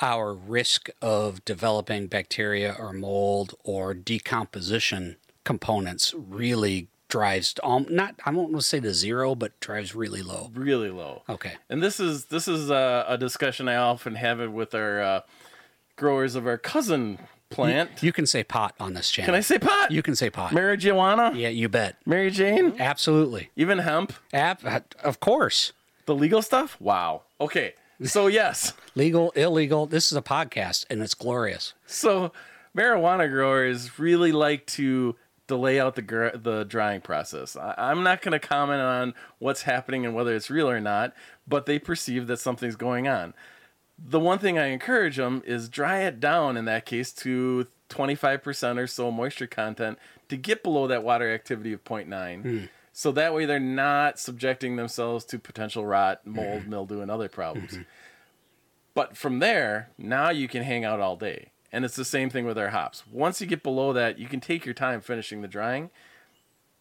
[0.01, 8.31] our risk of developing bacteria or mold or decomposition components really drives um, not I
[8.31, 10.51] won't say to zero, but drives really low.
[10.55, 11.23] Really low.
[11.29, 11.53] Okay.
[11.69, 15.21] And this is this is a, a discussion I often have it with our uh,
[15.97, 17.19] growers of our cousin
[17.53, 18.03] plant.
[18.03, 19.27] You can say pot on this channel.
[19.27, 19.91] Can I say pot?
[19.91, 20.53] You can say pot.
[20.53, 21.37] Marijuana?
[21.39, 21.97] yeah, you bet.
[22.07, 22.75] Mary Jane?
[22.79, 23.51] Absolutely.
[23.57, 24.13] Even hemp?
[24.33, 25.73] Ab- uh, of course.
[26.07, 26.81] The legal stuff?
[26.81, 27.23] Wow.
[27.41, 27.75] Okay.
[28.03, 28.73] So yes.
[28.95, 29.87] Legal, illegal.
[29.87, 31.75] This is a podcast and it's glorious.
[31.87, 32.33] So
[32.77, 37.57] marijuana growers really like to delay out the gr- the drying process.
[37.57, 41.13] I- I'm not going to comment on what's happening and whether it's real or not,
[41.47, 43.35] but they perceive that something's going on.
[43.99, 48.79] The one thing I encourage them is dry it down in that case to 25%
[48.79, 52.43] or so moisture content to get below that water activity of 0.9.
[52.43, 52.65] Hmm.
[52.93, 56.35] So that way they're not subjecting themselves to potential rot, hmm.
[56.35, 57.77] mold, mildew, and other problems.
[57.77, 57.83] Hmm.
[58.95, 61.53] But from there, now you can hang out all day.
[61.73, 63.05] And it's the same thing with our hops.
[63.11, 65.91] Once you get below that, you can take your time finishing the drying.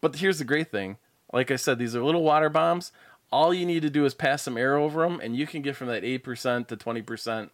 [0.02, 0.98] But here's the great thing.
[1.32, 2.92] Like I said, these are little water bombs.
[3.32, 5.74] All you need to do is pass some air over them, and you can get
[5.74, 7.50] from that 8% to 20%,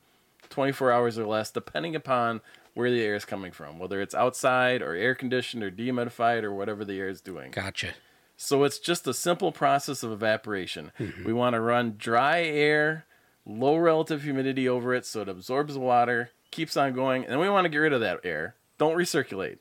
[0.50, 2.40] 24 hours or less, depending upon
[2.74, 6.52] where the air is coming from, whether it's outside or air conditioned or dehumidified or
[6.52, 7.50] whatever the air is doing.
[7.52, 7.94] Gotcha.
[8.36, 10.92] So it's just a simple process of evaporation.
[10.98, 11.24] Mm-hmm.
[11.24, 13.04] We want to run dry air,
[13.44, 17.40] low relative humidity over it so it absorbs the water, keeps on going, and then
[17.40, 18.54] we want to get rid of that air.
[18.78, 19.58] Don't recirculate.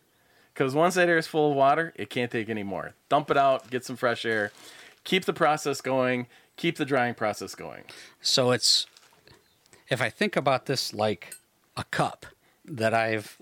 [0.53, 2.93] Because once that air is full of water, it can't take any more.
[3.09, 4.51] Dump it out, get some fresh air,
[5.07, 7.85] keep the process going, keep the drying process going.
[8.21, 8.85] So it's
[9.89, 11.33] if I think about this like
[11.77, 12.25] a cup
[12.65, 13.37] that I've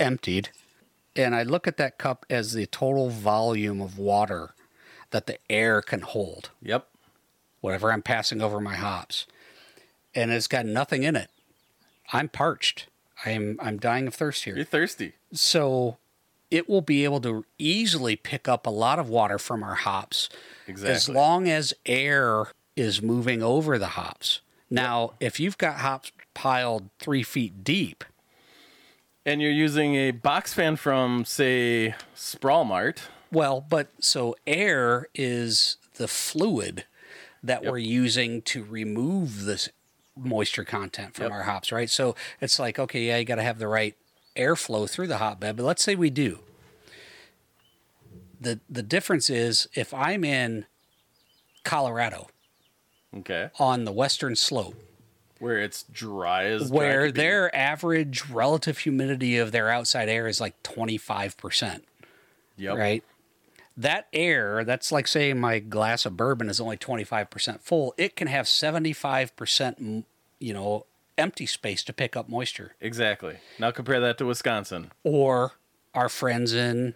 [0.00, 0.48] emptied
[1.14, 4.54] and I look at that cup as the total volume of water
[5.10, 6.88] that the air can hold, Yep.
[7.60, 9.26] whatever I'm passing over my hops,
[10.14, 11.28] and it's got nothing in it.
[12.10, 12.86] I'm parched.
[13.26, 14.56] I'm I'm dying of thirst here.
[14.56, 15.12] You're thirsty.
[15.34, 15.98] So
[16.52, 20.28] it will be able to easily pick up a lot of water from our hops
[20.68, 20.94] Exactly.
[20.94, 24.40] as long as air is moving over the hops.
[24.70, 28.04] Now, if you've got hops piled three feet deep,
[29.24, 33.02] and you're using a box fan from, say, Sprawl Mart.
[33.30, 36.84] well, but so air is the fluid
[37.42, 39.68] that we're using to remove this
[40.16, 41.32] moisture content from Yep.
[41.32, 41.88] our hops, right?
[41.88, 43.96] So it's like, okay, yeah, you got to have the right
[44.36, 46.40] airflow through the hotbed, but let's say we do.
[48.40, 50.66] The the difference is if I'm in
[51.64, 52.28] Colorado
[53.14, 53.50] Okay.
[53.58, 54.74] on the western slope,
[55.38, 57.12] Where it's dry as dry where be.
[57.12, 61.82] their average relative humidity of their outside air is like 25%,
[62.56, 62.76] Yep.
[62.76, 63.04] right?
[63.76, 68.26] That air, that's like saying my glass of bourbon is only 25% full, it can
[68.28, 70.04] have 75%,
[70.40, 70.86] you know,
[71.22, 72.74] empty space to pick up moisture.
[72.80, 73.36] Exactly.
[73.58, 74.90] Now compare that to Wisconsin.
[75.04, 75.52] Or
[75.94, 76.94] our friends in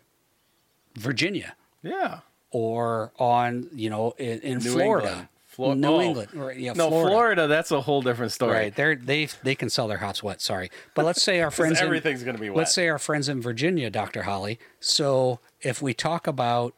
[0.95, 2.21] Virginia Yeah.
[2.51, 5.09] or on, you know, in, in New Florida.
[5.09, 5.29] England.
[5.47, 6.01] Flo- New oh.
[6.03, 6.29] England.
[6.35, 7.11] Right, yeah, no, Florida.
[7.11, 7.47] Florida.
[7.47, 8.53] That's a whole different story.
[8.53, 8.75] Right.
[8.77, 10.43] They're, they they can sell their hops wet.
[10.43, 11.81] Sorry, but let's say our friends.
[11.81, 12.59] everything's gonna be wet.
[12.59, 14.59] Let's say our friends in Virginia, Doctor Holly.
[14.81, 16.75] So if we talk about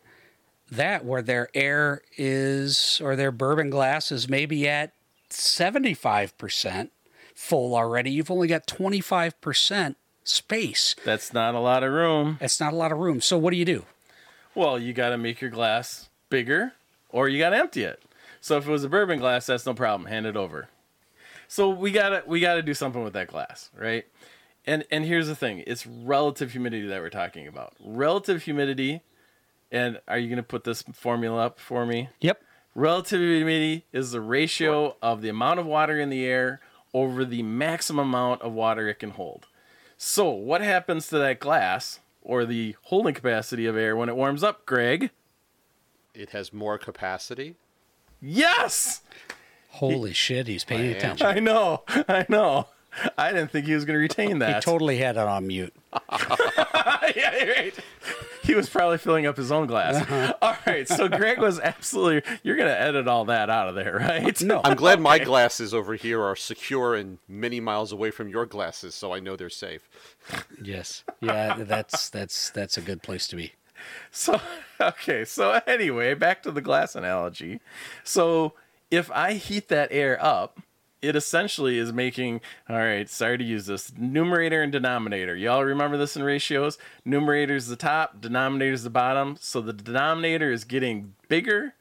[0.70, 4.92] that, where their air is or their bourbon glass is maybe at
[5.28, 6.92] seventy five percent
[7.38, 10.96] full already, you've only got twenty five percent space.
[11.04, 12.36] That's not a lot of room.
[12.40, 13.20] That's not a lot of room.
[13.20, 13.84] So what do you do?
[14.54, 16.72] Well, you got to make your glass bigger,
[17.10, 18.02] or you got to empty it.
[18.40, 20.08] So if it was a bourbon glass, that's no problem.
[20.08, 20.68] Hand it over.
[21.46, 24.04] So we gotta we gotta do something with that glass, right?
[24.66, 27.72] And and here's the thing: it's relative humidity that we're talking about.
[27.80, 29.00] Relative humidity,
[29.72, 32.10] and are you gonna put this formula up for me?
[32.20, 32.42] Yep.
[32.74, 36.60] Relative humidity is the ratio of the amount of water in the air
[36.94, 39.46] over the maximum amount of water it can hold.
[39.96, 44.42] So, what happens to that glass or the holding capacity of air when it warms
[44.42, 45.10] up, Greg?
[46.14, 47.56] It has more capacity.
[48.20, 49.02] Yes!
[49.70, 50.96] Holy shit, he's paying Man.
[50.96, 51.26] attention.
[51.26, 51.82] I know.
[51.88, 52.68] I know.
[53.16, 54.56] I didn't think he was going to retain that.
[54.56, 55.74] He totally had it on mute.
[56.10, 57.74] yeah, you're right.
[58.48, 59.96] He was probably filling up his own glass.
[60.08, 60.32] Uh-huh.
[60.40, 62.22] All right, so Greg was absolutely.
[62.42, 64.40] You're going to edit all that out of there, right?
[64.40, 68.46] No, I'm glad my glasses over here are secure and many miles away from your
[68.46, 69.88] glasses, so I know they're safe.
[70.62, 73.52] yes, yeah, that's that's that's a good place to be.
[74.10, 74.40] So,
[74.80, 77.60] okay, so anyway, back to the glass analogy.
[78.02, 78.54] So,
[78.90, 80.58] if I heat that air up,
[81.00, 85.36] it essentially is making, all right, sorry to use this, numerator and denominator.
[85.36, 86.78] Y'all remember this in ratios?
[87.04, 89.36] Numerator is the top, denominator is the bottom.
[89.40, 91.74] So the denominator is getting bigger,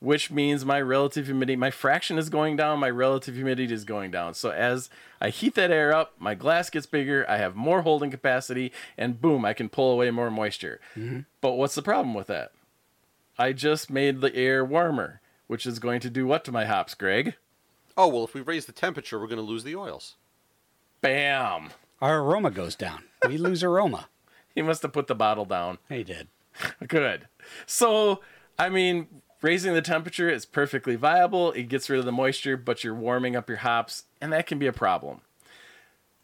[0.00, 4.10] which means my relative humidity, my fraction is going down, my relative humidity is going
[4.10, 4.34] down.
[4.34, 8.10] So as I heat that air up, my glass gets bigger, I have more holding
[8.10, 10.80] capacity, and boom, I can pull away more moisture.
[10.94, 11.20] Mm-hmm.
[11.40, 12.52] But what's the problem with that?
[13.38, 16.94] I just made the air warmer, which is going to do what to my hops,
[16.94, 17.34] Greg?
[17.98, 20.14] Oh, well, if we raise the temperature, we're going to lose the oils.
[21.00, 21.70] Bam!
[22.00, 23.02] Our aroma goes down.
[23.26, 24.08] We lose aroma.
[24.54, 25.78] He must have put the bottle down.
[25.88, 26.26] He did.
[26.88, 27.28] Good.
[27.64, 28.22] So,
[28.58, 29.06] I mean,
[29.40, 31.52] raising the temperature is perfectly viable.
[31.52, 34.58] It gets rid of the moisture, but you're warming up your hops, and that can
[34.58, 35.20] be a problem.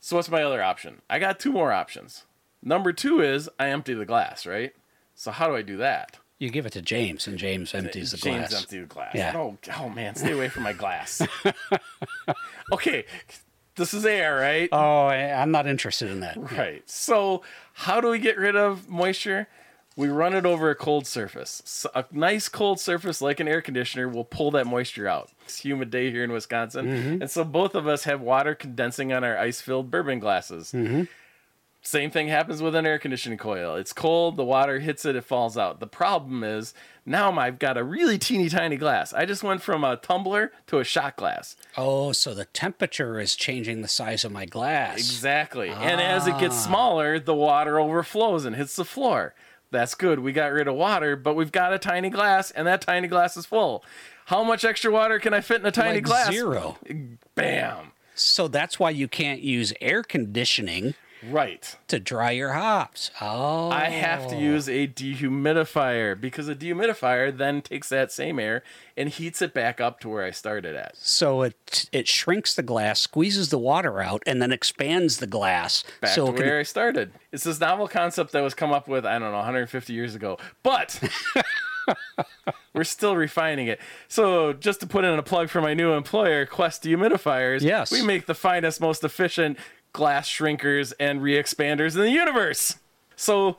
[0.00, 1.02] So, what's my other option?
[1.08, 2.24] I got two more options.
[2.60, 4.72] Number two is I empty the glass, right?
[5.14, 6.18] So, how do I do that?
[6.44, 8.62] You give it to James, and James empties the James glass.
[8.62, 9.14] empty the glass.
[9.14, 9.32] Yeah.
[9.34, 11.22] Oh, oh man, stay away from my glass.
[12.72, 13.06] okay,
[13.76, 14.68] this is air, right?
[14.70, 16.36] Oh, I'm not interested in that.
[16.52, 16.82] Right.
[16.84, 19.48] So, how do we get rid of moisture?
[19.96, 21.62] We run it over a cold surface.
[21.64, 25.30] So a nice cold surface, like an air conditioner, will pull that moisture out.
[25.44, 26.86] It's a humid day here in Wisconsin.
[26.86, 27.22] Mm-hmm.
[27.22, 30.72] And so, both of us have water condensing on our ice filled bourbon glasses.
[30.72, 31.04] Mm-hmm.
[31.86, 33.76] Same thing happens with an air conditioning coil.
[33.76, 35.80] It's cold, the water hits it, it falls out.
[35.80, 36.72] The problem is
[37.04, 39.12] now I've got a really teeny tiny glass.
[39.12, 41.56] I just went from a tumbler to a shot glass.
[41.76, 44.96] Oh, so the temperature is changing the size of my glass.
[44.96, 45.68] Exactly.
[45.68, 46.68] And as it gets ah.
[46.68, 49.34] smaller, the water overflows and hits the floor.
[49.70, 50.20] That's good.
[50.20, 53.36] We got rid of water, but we've got a tiny glass, and that tiny glass
[53.36, 53.84] is full.
[54.26, 56.32] How much extra water can I fit in a tiny Like glass?
[56.32, 56.78] zero.
[57.34, 57.92] Bam.
[58.14, 60.94] So that's why you can't use air conditioning
[61.30, 61.76] Right.
[61.88, 63.10] to dry your hops.
[63.20, 63.70] Oh.
[63.70, 64.38] I have to oh.
[64.38, 68.62] use a dehumidifier because a dehumidifier then takes that same air
[68.96, 70.96] and heats it back up to where I started at.
[70.96, 75.84] So it it shrinks the glass, squeezes the water out, and then expands the glass.
[76.00, 77.12] Back so to can, where I started.
[77.32, 80.38] It's this novel concept that was come up with, I don't know, 150 years ago.
[80.62, 81.00] But
[82.74, 83.80] we're still refining it.
[84.08, 87.90] So, just to put in a plug for my new employer, Quest Dehumidifiers, Yes.
[87.90, 89.58] we make the finest, most efficient
[89.94, 92.76] glass shrinkers and re-expanders in the universe.
[93.16, 93.56] So,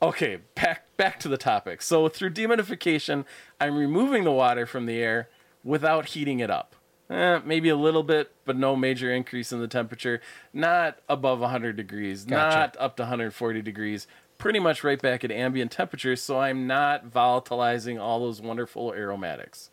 [0.00, 1.82] okay, back back to the topic.
[1.82, 3.26] So, through dehumidification,
[3.60, 5.28] I'm removing the water from the air
[5.62, 6.76] without heating it up.
[7.10, 10.22] Eh, maybe a little bit, but no major increase in the temperature.
[10.54, 12.56] Not above 100 degrees, Gotcha.
[12.56, 14.06] not up to 140 degrees.
[14.38, 19.70] Pretty much right back at ambient temperature, so I'm not volatilizing all those wonderful aromatics.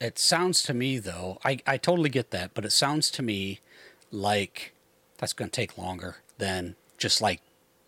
[0.00, 3.60] It sounds to me though, I, I totally get that, but it sounds to me
[4.10, 4.72] like
[5.22, 7.40] that's going to take longer than just like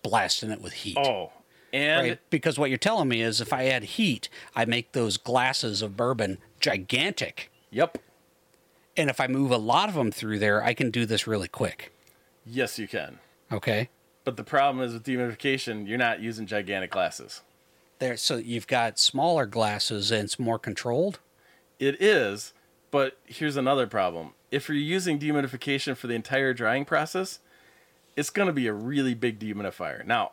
[0.05, 0.97] blasting it with heat.
[0.97, 1.33] Oh,
[1.73, 2.21] and Right?
[2.31, 5.97] Because what you're telling me is if I add heat, I make those glasses of
[5.97, 7.51] bourbon gigantic.
[7.73, 7.99] yep,
[8.97, 11.49] And if I move a lot of them through there, I can do this really
[11.49, 11.93] quick.
[12.47, 13.19] yes, you can.
[13.51, 13.89] Okay.
[14.23, 17.43] But the problem is with dehumidification, you're not using gigantic glasses.
[17.99, 21.19] There so you've got smaller glasses and it's more controlled.
[21.81, 22.53] It is,
[22.93, 24.35] but here's another problem.
[24.55, 27.41] If you're using dehumidification for the entire drying process,
[28.17, 30.05] it's going to be a really big dehumidifier.
[30.07, 30.33] Now,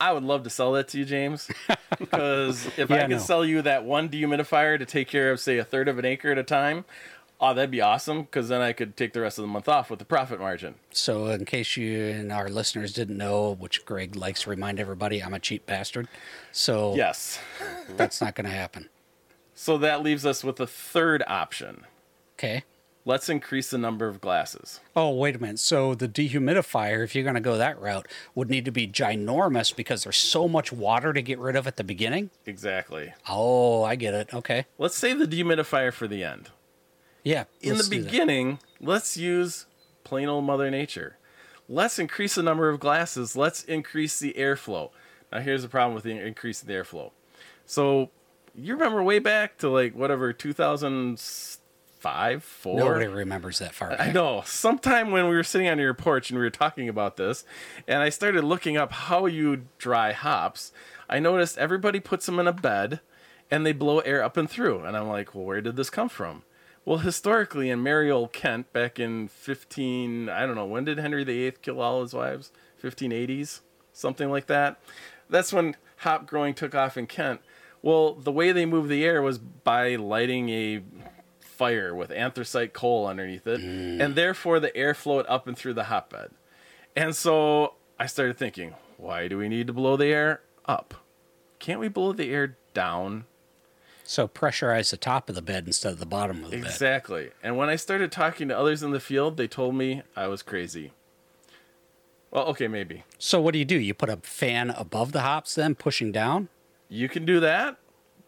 [0.00, 1.48] I would love to sell that to you, James,
[1.98, 5.40] because if Yeah, I I could sell you that one dehumidifier to take care of,
[5.40, 6.84] say, a third of an acre at a time,
[7.40, 9.90] oh, that'd be awesome, because then I could take the rest of the month off
[9.90, 10.74] with the profit margin.
[10.90, 15.22] So in case you and our listeners didn't know, which Greg likes to remind everybody,
[15.22, 16.08] I'm a cheap bastard.
[16.50, 17.38] So Yes.
[17.96, 18.88] that's not going to happen.
[19.54, 21.84] So that leaves us with a third option.
[22.36, 22.64] Okay.
[23.04, 24.78] Let's increase the number of glasses.
[24.94, 25.58] Oh, wait a minute.
[25.58, 29.74] So the dehumidifier, if you're going to go that route, would need to be ginormous
[29.74, 32.30] because there's so much water to get rid of at the beginning.
[32.46, 33.12] Exactly.
[33.28, 34.32] Oh, I get it.
[34.32, 34.66] Okay.
[34.78, 36.50] Let's save the dehumidifier for the end.
[37.24, 37.44] Yeah.
[37.60, 38.10] in the do that.
[38.10, 39.66] beginning, let's use
[40.04, 41.16] plain old Mother Nature.
[41.68, 43.36] Let's increase the number of glasses.
[43.36, 44.90] Let's increase the airflow.
[45.32, 47.10] Now, here's the problem with the increasing the airflow.
[47.66, 48.10] So,
[48.54, 51.61] you remember way back to like whatever 2003
[52.02, 52.80] five, four.
[52.80, 53.92] Nobody remembers that far.
[53.92, 54.42] I know.
[54.44, 57.44] Sometime when we were sitting on your porch and we were talking about this,
[57.86, 60.72] and I started looking up how you dry hops,
[61.08, 62.98] I noticed everybody puts them in a bed
[63.52, 64.80] and they blow air up and through.
[64.84, 66.42] And I'm like, well, where did this come from?
[66.84, 71.52] Well, historically, in old Kent, back in 15, I don't know, when did Henry VIII
[71.62, 72.50] kill all his wives?
[72.82, 73.60] 1580s?
[73.92, 74.80] Something like that.
[75.30, 77.40] That's when hop growing took off in Kent.
[77.80, 80.82] Well, the way they moved the air was by lighting a
[81.62, 84.00] fire with anthracite coal underneath it, mm.
[84.02, 86.30] and therefore the air flowed up and through the hotbed.
[86.96, 90.94] And so I started thinking, why do we need to blow the air up?
[91.60, 93.26] Can't we blow the air down?
[94.02, 96.66] So pressurize the top of the bed instead of the bottom of the bed.
[96.66, 97.30] Exactly.
[97.44, 100.42] And when I started talking to others in the field, they told me I was
[100.42, 100.90] crazy.
[102.32, 103.04] Well, okay, maybe.
[103.18, 103.78] So what do you do?
[103.78, 106.48] You put a fan above the hops, then pushing down.
[106.88, 107.78] You can do that,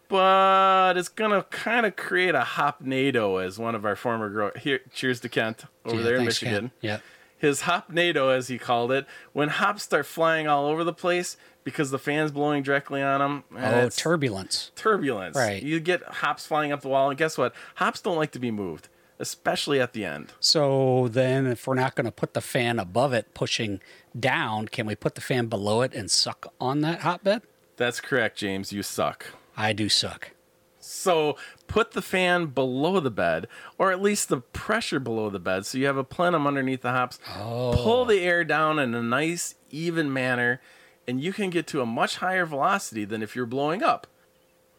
[0.07, 4.51] but it's gonna kind of create a hop hopnado, as one of our former grow
[4.57, 4.81] here.
[4.93, 6.49] Cheers to Kent over Yeah, there in thanks, Ken.
[6.51, 6.71] Michigan.
[6.81, 6.99] Yeah.
[7.37, 11.91] His hopnado, as he called it, when hops start flying all over the place because
[11.91, 13.43] the fan's blowing directly on them.
[13.57, 14.71] Oh, turbulence.
[14.75, 15.35] turbulence.
[15.35, 15.61] Right.
[15.61, 17.53] You get hops flying up the wall, and guess what?
[17.75, 18.87] Hops don't like to be moved,
[19.19, 20.31] especially at the end.
[20.39, 23.81] So then, if we're not going to put the fan above it pushing
[24.17, 27.41] down, can we put the fan below it and suck on that hotbed?
[27.77, 28.71] That's correct, James.
[28.71, 29.25] You suck.
[29.57, 30.31] I do suck.
[30.79, 31.35] So
[31.67, 33.47] put the fan below the bed,
[33.77, 36.91] or at least the pressure below the bed, so you have a plenum underneath the
[36.91, 37.19] hops.
[37.35, 37.73] Oh.
[37.75, 40.61] Pull the air down in a nice, even manner,
[41.07, 44.07] and you can get to a much higher velocity than if you're blowing up.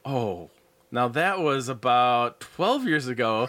[0.04, 0.50] Oh,
[0.92, 3.48] now that was about 12 years ago.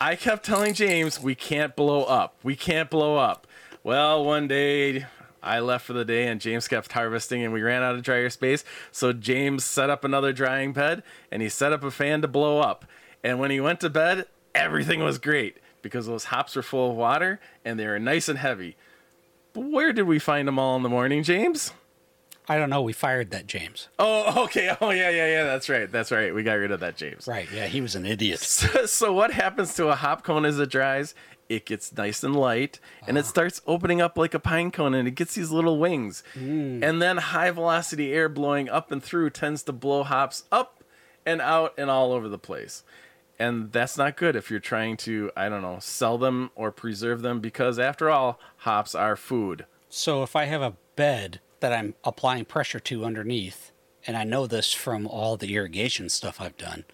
[0.00, 2.36] I kept telling James, we can't blow up.
[2.42, 3.46] We can't blow up.
[3.82, 5.06] Well, one day
[5.44, 8.30] I left for the day and James kept harvesting and we ran out of dryer
[8.30, 8.64] space.
[8.90, 12.60] So James set up another drying bed and he set up a fan to blow
[12.60, 12.84] up.
[13.22, 16.96] And when he went to bed, everything was great because those hops were full of
[16.96, 18.76] water and they were nice and heavy.
[19.52, 21.72] But where did we find them all in the morning, James?
[22.46, 22.82] I don't know.
[22.82, 23.88] We fired that James.
[23.98, 24.76] Oh, okay.
[24.80, 25.44] Oh, yeah, yeah, yeah.
[25.44, 25.90] That's right.
[25.90, 26.34] That's right.
[26.34, 27.26] We got rid of that, James.
[27.26, 27.48] Right.
[27.50, 28.40] Yeah, he was an idiot.
[28.64, 31.14] So, so what happens to a hop cone as it dries?
[31.48, 33.28] It gets nice and light, and it ah.
[33.28, 36.22] starts opening up like a pine cone, and it gets these little wings.
[36.34, 36.82] Mm.
[36.82, 40.82] And then high velocity air blowing up and through tends to blow hops up
[41.26, 42.82] and out and all over the place.
[43.38, 47.22] And that's not good if you're trying to, I don't know, sell them or preserve
[47.22, 49.66] them, because after all, hops are food.
[49.88, 53.72] So if I have a bed that I'm applying pressure to underneath,
[54.06, 56.84] and I know this from all the irrigation stuff I've done,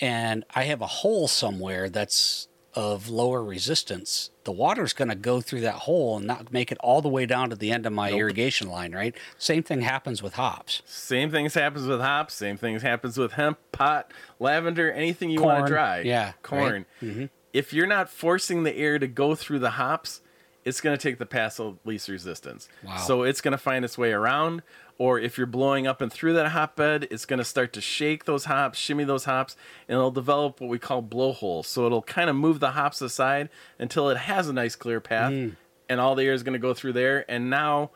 [0.00, 5.40] and I have a hole somewhere that's of lower resistance, the water's going to go
[5.40, 7.92] through that hole and not make it all the way down to the end of
[7.92, 9.14] my irrigation line, right?
[9.38, 10.82] Same thing happens with hops.
[10.86, 12.34] Same things happens with hops.
[12.34, 16.00] Same things happens with hemp, pot, lavender, anything you want to dry.
[16.00, 16.86] Yeah, corn.
[17.02, 17.26] Mm-hmm.
[17.52, 20.20] If you're not forcing the air to go through the hops,
[20.64, 22.68] it's going to take the path of least resistance.
[22.84, 22.98] Wow.
[22.98, 24.62] So it's going to find its way around.
[25.00, 28.26] Or if you're blowing up and through that hotbed, it's going to start to shake
[28.26, 29.56] those hops, shimmy those hops,
[29.88, 31.68] and it'll develop what we call blowholes.
[31.68, 33.48] So it'll kind of move the hops aside
[33.78, 35.56] until it has a nice clear path, mm.
[35.88, 37.24] and all the air is going to go through there.
[37.30, 37.92] And now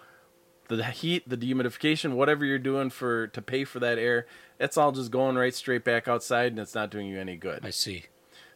[0.69, 4.27] the heat, the dehumidification, whatever you're doing for to pay for that air,
[4.59, 7.67] it's all just going right straight back outside, and it's not doing you any good.
[7.67, 8.05] I see.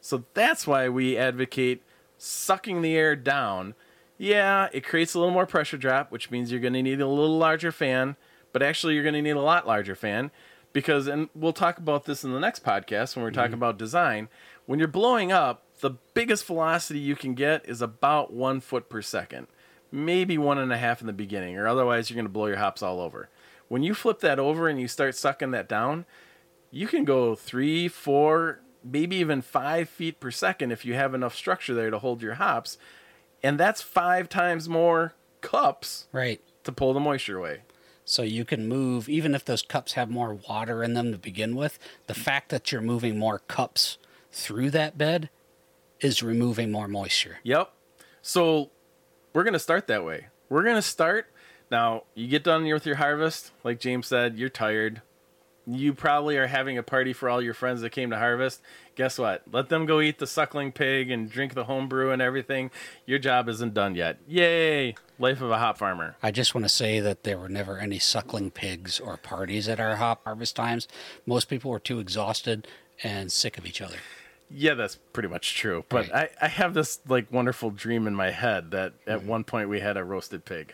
[0.01, 1.83] So that's why we advocate
[2.17, 3.75] sucking the air down.
[4.17, 7.07] Yeah, it creates a little more pressure drop, which means you're going to need a
[7.07, 8.17] little larger fan,
[8.53, 10.31] but actually you're going to need a lot larger fan
[10.73, 13.63] because and we'll talk about this in the next podcast when we're talking mm-hmm.
[13.63, 14.29] about design.
[14.67, 19.01] When you're blowing up, the biggest velocity you can get is about one foot per
[19.01, 19.47] second,
[19.91, 22.57] maybe one and a half in the beginning, or otherwise you're going to blow your
[22.57, 23.29] hops all over.
[23.69, 26.05] When you flip that over and you start sucking that down,
[26.71, 31.35] you can go three, four, maybe even five feet per second if you have enough
[31.35, 32.79] structure there to hold your hops.
[33.43, 36.41] And that's five times more cups Right.
[36.65, 37.63] to pull the moisture away.
[38.09, 41.55] So you can move, even if those cups have more water in them to begin
[41.55, 43.99] with, the fact that you're moving more cups
[44.33, 45.29] through that bed
[46.01, 47.37] is removing more moisture.
[47.43, 47.71] Yep.
[48.23, 48.71] So
[49.35, 50.29] we're going to start that way.
[50.49, 51.27] We're going to start.
[51.71, 53.53] Now, you get done with your harvest.
[53.63, 55.03] Like James said, you're tired.
[55.71, 58.63] You probably are having a party for all your friends that came to harvest.
[58.95, 59.43] Guess what?
[59.53, 62.71] Let them go eat the suckling pig and drink the home brew and everything.
[63.05, 64.17] Your job isn't done yet.
[64.27, 64.95] Yay!
[65.19, 66.17] Life of a hop farmer.
[66.23, 69.79] I just want to say that there were never any suckling pigs or parties at
[69.79, 70.89] our hop harvest times.
[71.27, 72.67] Most people were too exhausted
[73.03, 73.97] and sick of each other.
[74.51, 75.85] Yeah, that's pretty much true.
[75.91, 76.33] But Right.
[76.41, 79.29] I, I have this like wonderful dream in my head that at mm-hmm.
[79.29, 80.73] one point we had a roasted pig.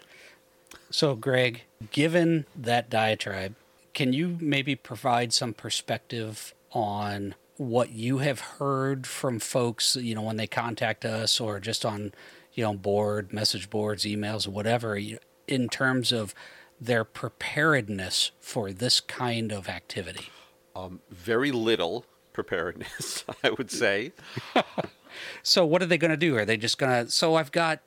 [0.91, 3.57] So, Greg, given that diatribe,
[3.95, 10.23] can you maybe provide some perspective on what you have heard from folks, you know,
[10.23, 12.13] when they contact us or just on,
[12.53, 14.99] you know, board, message boards, emails, whatever,
[15.47, 16.35] in terms of
[16.81, 20.29] their preparedness for this kind of activity?
[20.75, 24.13] Um, very little preparedness, I would say.
[25.43, 26.37] so what are they going to do?
[26.37, 27.11] Are they just going to?
[27.11, 27.81] So I've got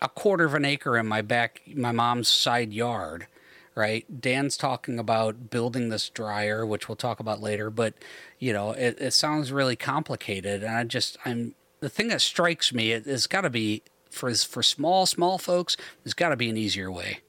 [0.00, 3.28] a quarter of an acre in my back, my mom's side yard,
[3.74, 4.20] right?
[4.20, 7.94] Dan's talking about building this dryer, which we'll talk about later, but
[8.38, 12.72] you know, it, it sounds really complicated, and I just I'm the thing that strikes
[12.72, 15.76] me it, it's got to be for for small small folks.
[16.04, 17.20] There's got to be an easier way.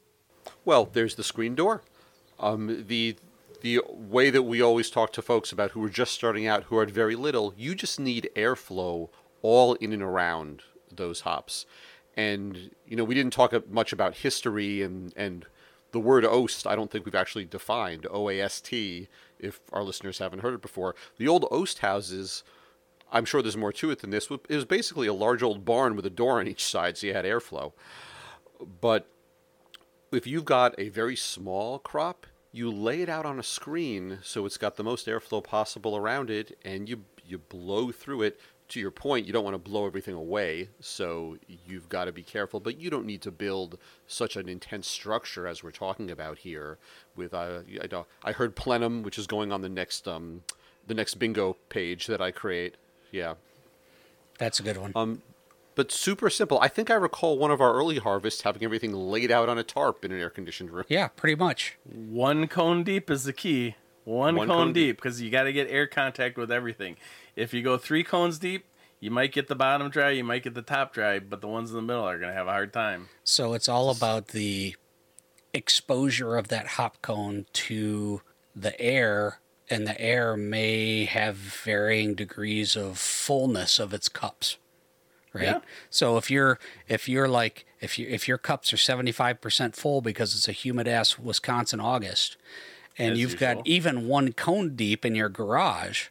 [0.66, 1.82] Well, there's the screen door.
[2.40, 3.18] Um, the
[3.62, 6.78] the way that we always talk to folks about who are just starting out, who
[6.78, 9.10] are very little, you just need airflow
[9.42, 11.66] all in and around those hops.
[12.16, 15.46] And you know, we didn't talk much about history and and
[15.94, 16.68] the word oast.
[16.68, 19.08] I don't think we've actually defined O A S T.
[19.40, 22.44] If our listeners haven't heard it before, the old oast houses.
[23.12, 24.30] I'm sure there's more to it than this.
[24.32, 27.14] It was basically a large old barn with a door on each side, so you
[27.14, 27.72] had airflow.
[28.82, 29.08] But
[30.12, 34.48] if you've got a very small crop, you lay it out on a screen so
[34.48, 38.40] it's got the most airflow possible around it, and you you blow through it
[38.74, 42.24] to your point, you don't want to blow everything away, so you've got to be
[42.24, 42.60] careful.
[42.60, 46.78] But you don't need to build such an intense structure as we're talking about here.
[47.16, 50.42] With uh, I, I heard plenum, which is going on the next um,
[50.88, 52.76] the next bingo page that I create.
[53.12, 53.36] Yeah,
[54.40, 54.92] that's a good one.
[54.96, 55.22] Um,
[55.76, 56.60] but super simple.
[56.60, 59.64] I think I recall one of our early harvests having everything laid out on a
[59.64, 60.86] tarp in an air conditioned room.
[60.88, 61.78] Yeah, pretty much.
[61.84, 63.76] One cone deep is the key.
[64.06, 66.98] One, One cone, cone, deep because you got to get air contact with everything.
[67.36, 68.66] If you go three cones deep,
[69.00, 71.70] you might get the bottom dry, you might get the top dry, but the ones
[71.72, 73.10] in the middle are going to have a hard time.
[73.24, 74.76] So it's all about the
[75.54, 78.22] exposure of that hop cone to
[78.56, 84.58] the air, and the air may have varying degrees of fullness of its cups.
[85.34, 85.46] Right.
[85.46, 85.60] Yeah.
[85.90, 89.76] So if you're if you're like if you if your cups are seventy five percent
[89.76, 92.38] full because it's a humid ass Wisconsin August,
[93.00, 93.56] and As you've usual.
[93.56, 96.10] got even one cone deep in your garage,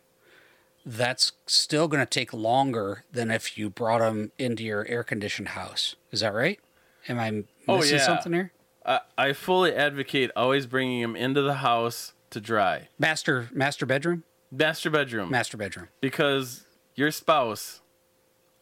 [0.85, 5.49] that's still going to take longer than if you brought them into your air conditioned
[5.49, 5.97] house.
[6.11, 6.61] Is that right?
[7.09, 7.29] Am I
[7.69, 8.07] oh, missing oh, yeah.
[8.07, 8.53] something here?
[8.85, 12.89] I, I fully advocate always bringing them into the house to dry.
[12.99, 14.25] Master master bedroom.
[14.51, 15.31] Master bedroom.
[15.31, 15.89] Master bedroom.
[16.01, 16.65] Because
[16.95, 17.81] your spouse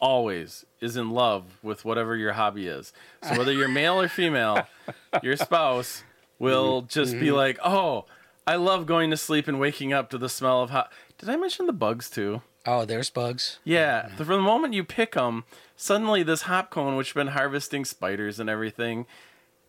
[0.00, 2.92] always is in love with whatever your hobby is.
[3.22, 4.66] So whether you're male or female,
[5.22, 6.04] your spouse
[6.38, 7.20] will just mm-hmm.
[7.20, 8.06] be like, "Oh,
[8.46, 11.36] I love going to sleep and waking up to the smell of hot." Did I
[11.36, 12.40] mention the bugs too?
[12.64, 13.58] Oh, there's bugs.
[13.62, 15.44] Yeah, the, from the moment you pick them,
[15.76, 19.04] suddenly this hop cone, which has been harvesting spiders and everything,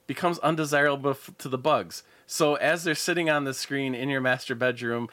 [0.08, 2.04] becomes undesirable to the bugs.
[2.26, 5.10] So as they're sitting on the screen in your master bedroom,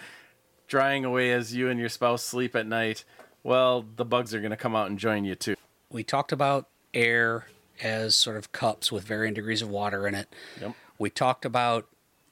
[0.69, 3.05] drying away as you and your spouse sleep at night,
[3.43, 5.57] well, the bugs are going to come out and join you too.
[5.91, 7.47] We talked about air
[7.83, 10.33] as sort of cups with varying degrees of water in it.
[10.61, 10.75] Yep.
[11.01, 11.89] We talked about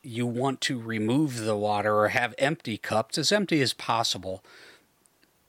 [0.07, 4.43] you want to remove the water or have empty cups, as empty as possible,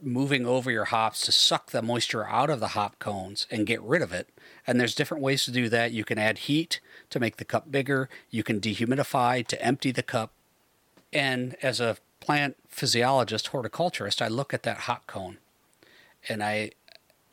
[0.01, 3.81] moving over your hops to suck the moisture out of the hop cones and get
[3.81, 4.29] rid of it.
[4.65, 5.91] And there's different ways to do that.
[5.91, 6.79] You can add heat
[7.09, 10.31] to make the cup bigger, you can dehumidify to empty the cup.
[11.13, 15.37] And as a plant physiologist, horticulturist, I look at that hop cone
[16.27, 16.71] and I,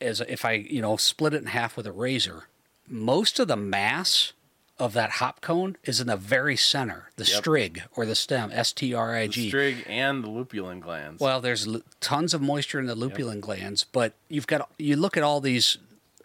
[0.01, 2.45] as if I, you know, split it in half with a razor,
[2.89, 4.33] most of the mass
[4.79, 7.43] of that hop cone is in the very center, the yep.
[7.43, 9.51] strig or the stem, S T R I G.
[9.51, 11.21] Strig and the lupulin glands.
[11.21, 13.45] Well, there's l- tons of moisture in the lupulin yep.
[13.45, 15.79] glands, but you've got you look at all these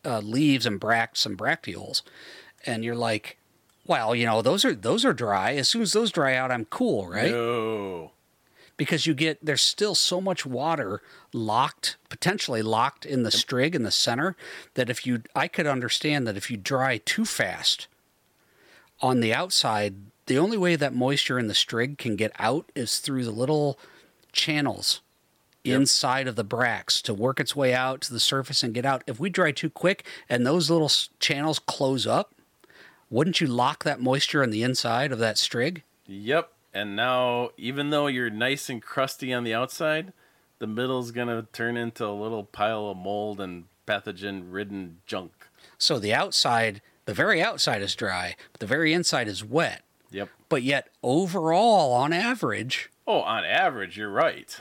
[0.03, 2.01] uh, leaves and bracts and bracteoles,
[2.65, 3.37] and you're like,
[3.85, 5.53] well, you know, those are those are dry.
[5.53, 7.31] As soon as those dry out, I'm cool, right?
[7.31, 8.11] No.
[8.77, 11.01] Because you get there's still so much water
[11.33, 13.39] locked, potentially locked in the yep.
[13.39, 14.35] strig in the center,
[14.73, 17.87] that if you, I could understand that if you dry too fast,
[19.01, 19.95] on the outside,
[20.25, 23.79] the only way that moisture in the strig can get out is through the little
[24.31, 25.01] channels
[25.63, 25.79] yep.
[25.79, 29.03] inside of the bracts to work its way out to the surface and get out.
[29.07, 32.33] If we dry too quick and those little channels close up,
[33.09, 35.81] wouldn't you lock that moisture on the inside of that strig?
[36.05, 36.51] Yep.
[36.73, 40.13] And now, even though you're nice and crusty on the outside,
[40.59, 45.31] the middle's going to turn into a little pile of mold and pathogen ridden junk.
[45.79, 49.81] So the outside the very outside is dry, but the very inside is wet.
[50.11, 50.29] Yep.
[50.47, 54.55] But yet, overall, on average, oh, on average, you're right.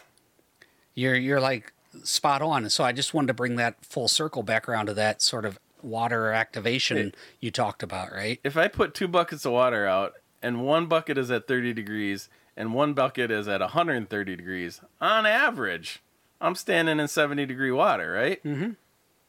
[0.94, 1.74] You're you're like
[2.05, 2.62] spot on.
[2.62, 5.44] And so I just wanted to bring that full circle back around to that sort
[5.44, 8.40] of water activation you talked about, right?
[8.42, 12.30] If I put two buckets of water out and one bucket is at 30 degrees
[12.57, 16.01] and one bucket is at 130 degrees, on average,
[16.40, 18.42] I'm standing in 70 degree water, right?
[18.42, 18.70] Mm-hmm.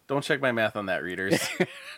[0.09, 1.39] Don't check my math on that, readers.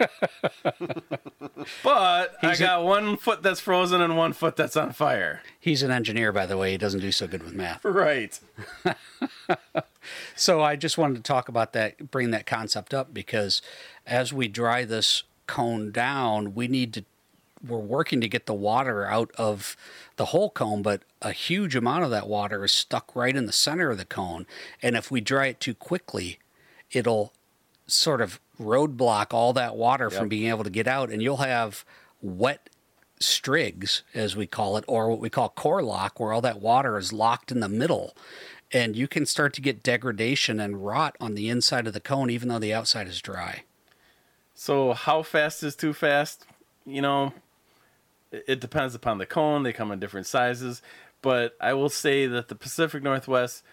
[1.84, 5.41] but I He's a- got one foot that's frozen and one foot that's on fire.
[5.59, 6.72] He's an engineer, by the way.
[6.72, 7.84] He doesn't do so good with math.
[7.86, 8.39] Right.
[10.36, 13.62] So I just wanted to talk about that, bring that concept up because
[14.07, 17.05] as we dry this cone down, we need to,
[17.66, 19.78] we're working to get the water out of
[20.16, 23.51] the whole cone, but a huge amount of that water is stuck right in the
[23.51, 24.47] center of the cone.
[24.82, 26.39] And if we dry it too quickly,
[26.91, 27.32] it'll
[27.91, 31.83] sort of roadblock all that water from being able to get out, and you'll have
[32.21, 32.69] wet
[33.19, 36.97] strigs, as we call it, or what we call core lock, where all that water
[36.97, 38.15] is locked in the middle.
[38.73, 42.29] And you can start to get degradation and rot on the inside of the cone,
[42.29, 43.63] even though the outside is dry.
[44.53, 46.45] So, how fast is too fast?
[46.85, 47.33] You know,
[48.31, 49.63] it it depends upon the cone.
[49.63, 50.81] They come in different sizes.
[51.21, 53.63] But I will say that the Pacific Northwest,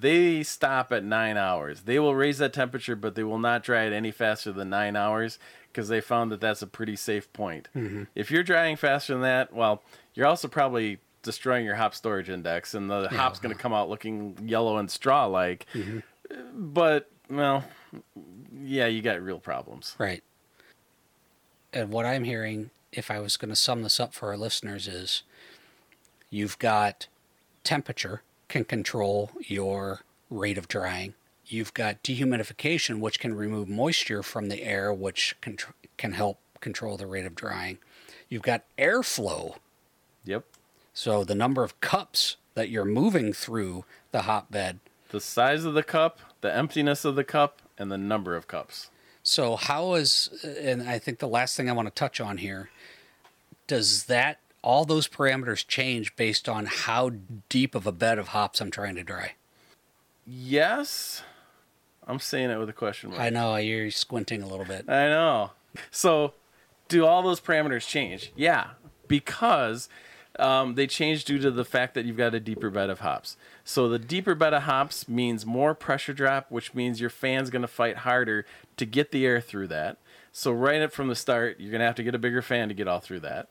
[0.00, 1.82] they stop at nine hours.
[1.82, 4.96] They will raise that temperature, but they will not dry it any faster than nine
[4.96, 5.38] hours
[5.72, 7.68] because they found that that's a pretty safe point.
[7.74, 8.04] Mm-hmm.
[8.14, 9.82] If you're drying faster than that, well,
[10.14, 13.88] you're also probably destroying your hop storage index, and the hop's going to come out
[13.88, 15.66] looking yellow and straw like.
[15.74, 15.98] Mm-hmm.
[16.54, 17.64] But, well,
[18.58, 19.94] yeah, you got real problems.
[19.98, 20.22] Right.
[21.72, 24.88] And what I'm hearing, if I was going to sum this up for our listeners,
[24.88, 25.22] is
[26.30, 27.06] you've got
[27.64, 31.14] temperature can control your rate of drying.
[31.46, 35.58] You've got dehumidification, which can remove moisture from the air, which can,
[35.96, 37.78] can help control the rate of drying.
[38.28, 39.56] You've got airflow,
[40.24, 40.44] Yep.
[40.92, 44.80] so the number of cups that you're moving through the hotbed.
[45.10, 48.90] The size of the cup, the emptiness of the cup, and the number of cups.
[49.22, 52.70] So how is and I think the last thing I want to touch on here
[53.66, 57.12] does that all those parameters change based on how
[57.48, 59.34] deep of a bed of hops I'm trying to dry?
[60.26, 61.22] Yes.
[62.04, 63.22] I'm saying it with a question mark.
[63.22, 64.90] I know you're squinting a little bit.
[64.90, 65.52] I know.
[65.92, 66.34] So,
[66.88, 68.32] do all those parameters change?
[68.34, 68.70] Yeah,
[69.06, 69.88] because
[70.36, 73.36] um, they change due to the fact that you've got a deeper bed of hops.
[73.64, 77.62] So, the deeper bed of hops means more pressure drop, which means your fan's going
[77.62, 78.44] to fight harder
[78.78, 79.98] to get the air through that.
[80.32, 82.66] So, right up from the start, you're going to have to get a bigger fan
[82.66, 83.48] to get all through that.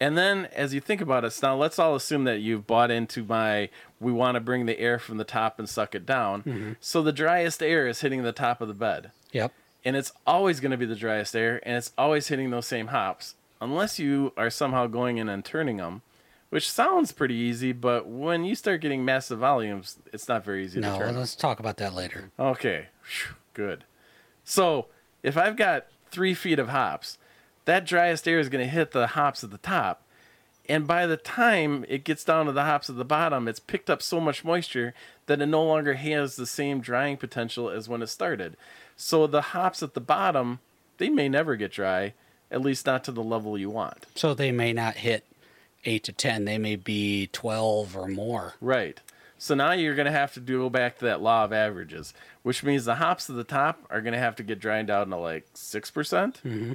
[0.00, 3.24] And then, as you think about it, now let's all assume that you've bought into
[3.24, 3.68] my
[4.00, 6.42] we want to bring the air from the top and suck it down.
[6.42, 6.72] Mm-hmm.
[6.80, 9.52] So, the driest air is hitting the top of the bed Yep.
[9.84, 12.88] and it's always going to be the driest air, and it's always hitting those same
[12.88, 16.02] hops, unless you are somehow going in and turning them,
[16.50, 20.78] which sounds pretty easy, but when you start getting massive volumes, it's not very easy
[20.80, 21.14] No, to turn.
[21.14, 22.30] No, let's talk about that later.
[22.38, 23.82] Okay, Phew, good.
[24.44, 24.86] So
[25.24, 27.18] if I've got three feet of hops,
[27.68, 30.02] that driest air is going to hit the hops at the top.
[30.70, 33.90] And by the time it gets down to the hops at the bottom, it's picked
[33.90, 34.94] up so much moisture
[35.26, 38.56] that it no longer has the same drying potential as when it started.
[38.96, 40.60] So the hops at the bottom,
[40.96, 42.14] they may never get dry,
[42.50, 44.06] at least not to the level you want.
[44.14, 45.26] So they may not hit
[45.84, 48.54] 8 to 10, they may be 12 or more.
[48.62, 48.98] Right.
[49.36, 52.64] So now you're going to have to go back to that law of averages, which
[52.64, 55.16] means the hops at the top are going to have to get dried down to
[55.16, 55.92] like 6%.
[55.92, 56.72] percent mm-hmm.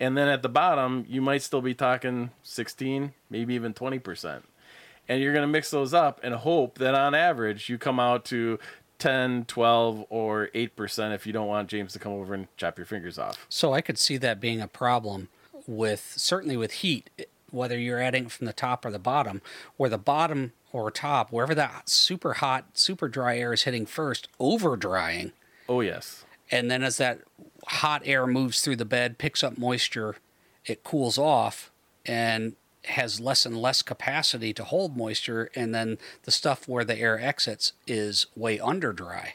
[0.00, 4.42] And then at the bottom, you might still be talking 16, maybe even 20%.
[5.08, 8.24] And you're going to mix those up and hope that on average you come out
[8.26, 8.58] to
[8.98, 12.86] 10, 12, or 8% if you don't want James to come over and chop your
[12.86, 13.46] fingers off.
[13.48, 15.28] So I could see that being a problem
[15.66, 17.10] with certainly with heat,
[17.50, 19.42] whether you're adding from the top or the bottom,
[19.76, 24.28] where the bottom or top, wherever that super hot, super dry air is hitting first,
[24.40, 25.32] over drying.
[25.68, 26.24] Oh, yes.
[26.50, 27.20] And then as that
[27.66, 30.16] hot air moves through the bed, picks up moisture,
[30.66, 31.70] it cools off
[32.06, 32.54] and
[32.86, 35.50] has less and less capacity to hold moisture.
[35.54, 39.34] And then the stuff where the air exits is way under dry.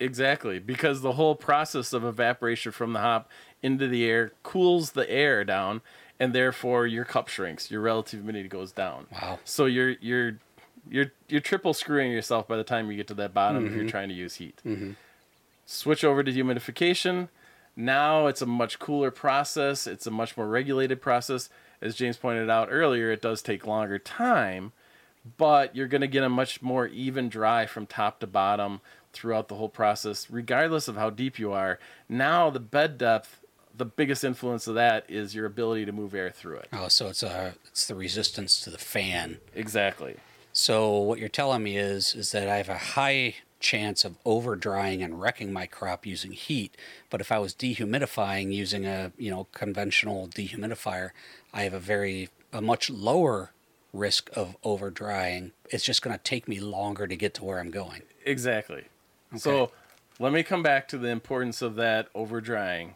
[0.00, 3.28] Exactly, because the whole process of evaporation from the hop
[3.62, 5.82] into the air cools the air down,
[6.18, 9.06] and therefore your cup shrinks, your relative humidity goes down.
[9.12, 9.38] Wow.
[9.44, 10.38] So you're you're
[10.88, 13.82] you're you're triple screwing yourself by the time you get to that bottom if you're
[13.82, 13.88] mm-hmm.
[13.88, 14.60] trying to use heat.
[14.64, 14.92] Mm-hmm.
[15.66, 17.28] Switch over to humidification.
[17.76, 19.86] Now it's a much cooler process.
[19.86, 21.50] It's a much more regulated process.
[21.82, 24.72] As James pointed out earlier, it does take longer time,
[25.36, 28.80] but you're going to get a much more even dry from top to bottom
[29.12, 31.78] throughout the whole process, regardless of how deep you are.
[32.08, 33.40] Now, the bed depth,
[33.76, 36.68] the biggest influence of that is your ability to move air through it.
[36.72, 39.38] Oh, so it's a it's the resistance to the fan.
[39.54, 40.16] Exactly.
[40.52, 44.56] So what you're telling me is is that I have a high chance of over
[44.56, 46.76] drying and wrecking my crop using heat.
[47.10, 51.10] But if I was dehumidifying using a you know conventional dehumidifier,
[51.52, 53.52] I have a very a much lower
[53.92, 55.52] risk of over drying.
[55.70, 58.02] It's just going to take me longer to get to where I'm going.
[58.24, 58.84] Exactly.
[59.36, 59.72] So
[60.18, 62.94] let me come back to the importance of that over drying.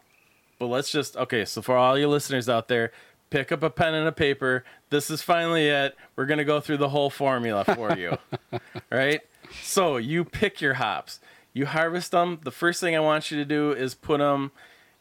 [0.59, 2.91] But let's just okay, so for all you listeners out there,
[3.29, 4.63] pick up a pen and a paper.
[4.89, 5.95] This is finally it.
[6.15, 8.17] We're gonna go through the whole formula for you.
[8.91, 9.21] right?
[9.63, 11.19] So you pick your hops.
[11.53, 12.39] You harvest them.
[12.43, 14.51] The first thing I want you to do is put them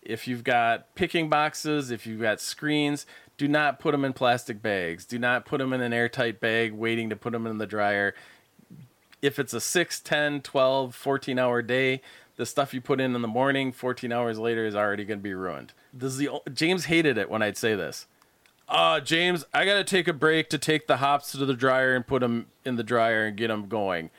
[0.03, 4.62] if you've got picking boxes, if you've got screens, do not put them in plastic
[4.62, 5.05] bags.
[5.05, 8.14] Do not put them in an airtight bag waiting to put them in the dryer.
[9.22, 12.01] If it's a 6, 10, 12, 14 hour day,
[12.36, 15.22] the stuff you put in in the morning, 14 hours later, is already going to
[15.22, 15.74] be ruined.
[15.92, 18.07] This is the James hated it when I'd say this.
[18.66, 21.94] Uh, James, I got to take a break to take the hops to the dryer
[21.94, 24.11] and put them in the dryer and get them going.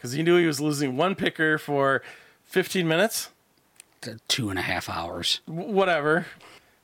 [0.00, 2.00] Because he knew he was losing one picker for
[2.46, 3.28] 15 minutes
[4.28, 5.42] two and a half hours.
[5.44, 6.24] Whatever.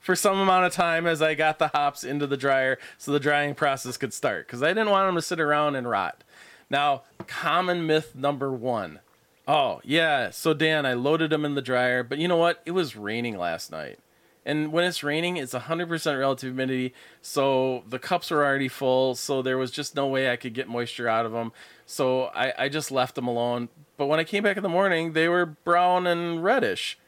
[0.01, 3.19] For some amount of time as I got the hops into the dryer so the
[3.19, 4.47] drying process could start.
[4.47, 6.23] Because I didn't want them to sit around and rot.
[6.69, 9.01] Now, common myth number one.
[9.49, 10.31] Oh, yeah.
[10.31, 12.61] So, Dan, I loaded them in the dryer, but you know what?
[12.67, 13.99] It was raining last night.
[14.45, 16.95] And when it's raining, it's 100% relative humidity.
[17.21, 19.17] So the cups were already full.
[19.17, 21.53] So there was just no way I could get moisture out of them.
[21.87, 23.68] So I, I just left them alone.
[23.97, 26.99] But when I came back in the morning, they were brown and reddish.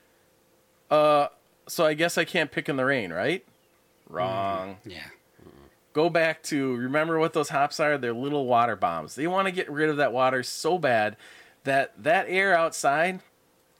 [0.90, 1.26] Uh,
[1.66, 3.44] so I guess I can't pick in the rain, right?
[4.08, 4.78] Wrong.
[4.86, 5.06] Mm, yeah.
[5.92, 7.98] Go back to remember what those hops are.
[7.98, 9.16] They're little water bombs.
[9.16, 11.16] They want to get rid of that water so bad
[11.64, 13.20] that that air outside,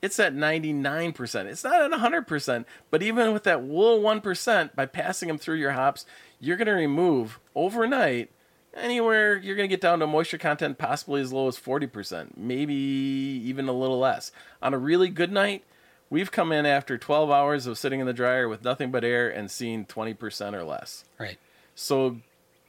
[0.01, 1.45] it's at 99%.
[1.45, 5.71] It's not at 100%, but even with that wool 1%, by passing them through your
[5.71, 6.05] hops,
[6.39, 8.29] you're going to remove overnight
[8.73, 12.73] anywhere you're going to get down to moisture content possibly as low as 40%, maybe
[12.73, 14.31] even a little less.
[14.61, 15.63] On a really good night,
[16.09, 19.29] We've come in after 12 hours of sitting in the dryer with nothing but air
[19.29, 21.05] and seen 20% or less.
[21.19, 21.37] Right.
[21.75, 22.17] So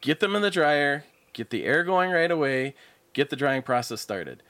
[0.02, 2.74] get them in the dryer, get the air going right away,
[3.14, 4.42] get the drying process started.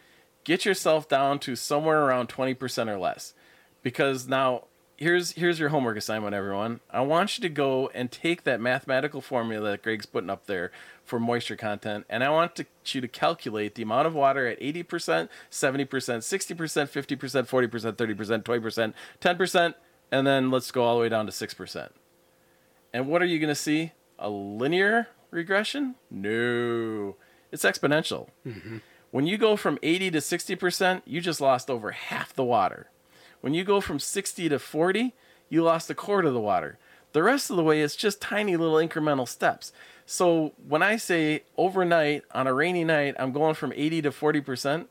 [0.43, 3.33] Get yourself down to somewhere around 20% or less.
[3.83, 4.65] Because now
[4.97, 6.81] here's here's your homework assignment everyone.
[6.91, 10.73] I want you to go and take that mathematical formula that Greg's putting up there
[11.11, 14.61] for moisture content, and I want to, you to calculate the amount of water at
[14.61, 19.75] 80%, 70%, 60%, 50%, 40%, 30%, 20%, 10%,
[20.13, 21.89] and then let's go all the way down to 6%.
[22.93, 23.93] And what are you going to see?
[24.19, 25.97] A linear regression?
[26.11, 27.17] No.
[27.51, 28.29] It's exponential.
[28.47, 28.79] Mm-hmm.
[29.11, 32.89] When you go from 80 to 60%, you just lost over half the water.
[33.41, 35.15] When you go from 60 to 40,
[35.49, 36.79] you lost a quarter of the water.
[37.13, 39.73] The rest of the way, it's just tiny little incremental steps.
[40.07, 44.87] So when I say overnight on a rainy night, I'm going from 80 to 40%,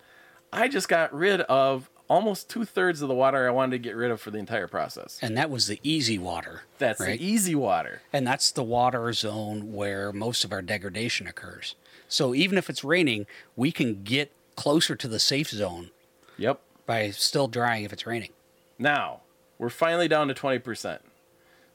[0.52, 3.96] I just got rid of almost two thirds of the water I wanted to get
[3.96, 5.20] rid of for the entire process.
[5.22, 6.64] And that was the easy water.
[6.80, 7.18] That's right?
[7.20, 8.02] the easy water.
[8.12, 11.76] And that's the water zone where most of our degradation occurs.
[12.08, 15.92] So even if it's raining, we can get closer to the safe zone.
[16.38, 16.60] Yep.
[16.86, 18.32] By still drying if it's raining.
[18.80, 19.22] Now,
[19.60, 21.00] we're finally down to 20%.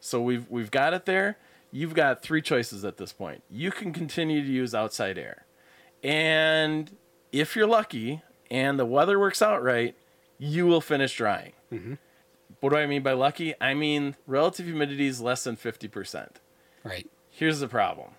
[0.04, 1.38] So we've we've got it there
[1.74, 3.42] you've got three choices at this point.
[3.50, 5.44] You can continue to use outside air.
[6.04, 6.96] And
[7.32, 9.96] if you're lucky and the weather works out right,
[10.38, 11.52] you will finish drying.
[11.72, 11.94] Mm-hmm.
[12.60, 13.54] What do I mean by lucky?
[13.60, 16.28] I mean relative humidity is less than 50%.
[16.84, 17.10] Right.
[17.28, 18.10] Here's the problem.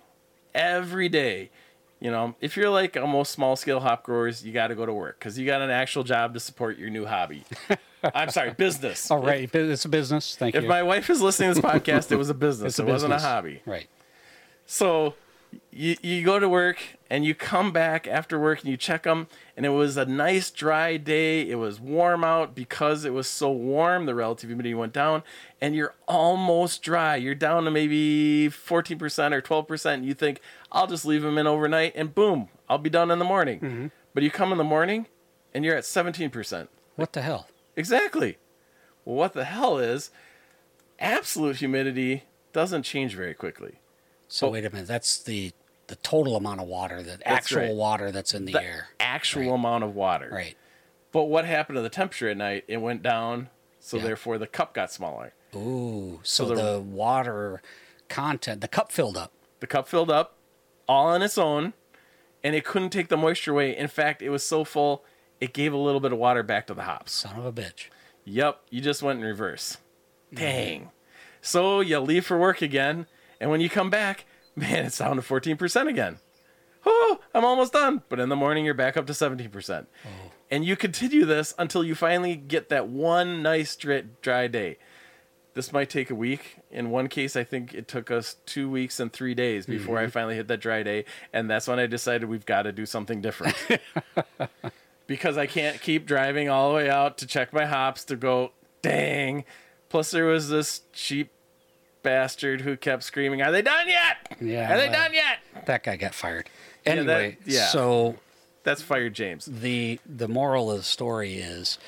[0.53, 1.49] Every day,
[2.01, 4.93] you know, if you're like most small scale hop growers, you got to go to
[4.93, 7.45] work because you got an actual job to support your new hobby.
[8.13, 9.09] I'm sorry, business.
[9.09, 10.35] All right, it's a business.
[10.35, 10.67] Thank if you.
[10.67, 12.73] If my wife is listening to this podcast, it was a business.
[12.73, 13.09] It's a it business.
[13.09, 13.61] wasn't a hobby.
[13.65, 13.87] Right.
[14.65, 15.15] So
[15.71, 16.79] you, you go to work
[17.09, 20.51] and you come back after work and you check them and it was a nice
[20.51, 24.93] dry day it was warm out because it was so warm the relative humidity went
[24.93, 25.23] down
[25.61, 30.41] and you're almost dry you're down to maybe 14% or 12% and you think
[30.71, 33.87] i'll just leave them in overnight and boom i'll be done in the morning mm-hmm.
[34.13, 35.07] but you come in the morning
[35.53, 38.37] and you're at 17% what the hell exactly
[39.03, 40.11] well what the hell is
[40.99, 42.23] absolute humidity
[42.53, 43.79] doesn't change very quickly
[44.27, 44.87] so wait a minute.
[44.87, 45.51] That's the
[45.87, 47.75] the total amount of water, the actual right.
[47.75, 48.87] water that's in the, the air.
[48.99, 49.59] Actual right.
[49.59, 50.29] amount of water.
[50.31, 50.55] Right.
[51.11, 52.65] But what happened to the temperature at night?
[52.67, 53.49] It went down,
[53.79, 54.03] so yeah.
[54.03, 55.33] therefore the cup got smaller.
[55.55, 57.61] Ooh, so, so the, the, water
[58.09, 59.31] content, the cup filled up.
[59.59, 60.35] The cup filled up
[60.89, 61.73] all on its own,
[62.43, 63.77] and it couldn't take the moisture away.
[63.77, 65.05] In fact, it was so full,
[65.39, 67.11] it gave a little bit of water back to the hops.
[67.11, 67.89] Son of a bitch.
[68.25, 69.77] Yep, you just went in reverse.
[70.33, 70.37] Mm.
[70.37, 70.89] Dang.
[71.41, 73.05] So you leave for work again,
[73.39, 74.25] and when you come back,
[74.55, 76.19] man, it's down to 14% again.
[76.85, 78.03] Oh, I'm almost done.
[78.09, 79.85] But in the morning, you're back up to 17%.
[80.05, 80.09] Oh.
[80.51, 84.77] And you continue this until you finally get that one nice dry day.
[85.55, 86.57] This might take a week.
[86.69, 90.05] In one case, I think it took us two weeks and three days before mm-hmm.
[90.05, 91.05] I finally hit that dry day.
[91.33, 93.55] And that's when I decided we've got to do something different.
[95.07, 98.51] because I can't keep driving all the way out to check my hops to go,
[98.81, 99.45] dang.
[99.89, 101.31] Plus, there was this cheap
[102.03, 104.37] bastard who kept screaming, Are they done yet?
[104.41, 105.37] Yeah, Are they well- done yet?
[105.65, 106.49] That guy got fired.
[106.83, 107.67] that- Anyway, yeah.
[107.67, 108.15] so
[108.63, 109.45] That's fired James.
[109.45, 111.79] the the moral of the story is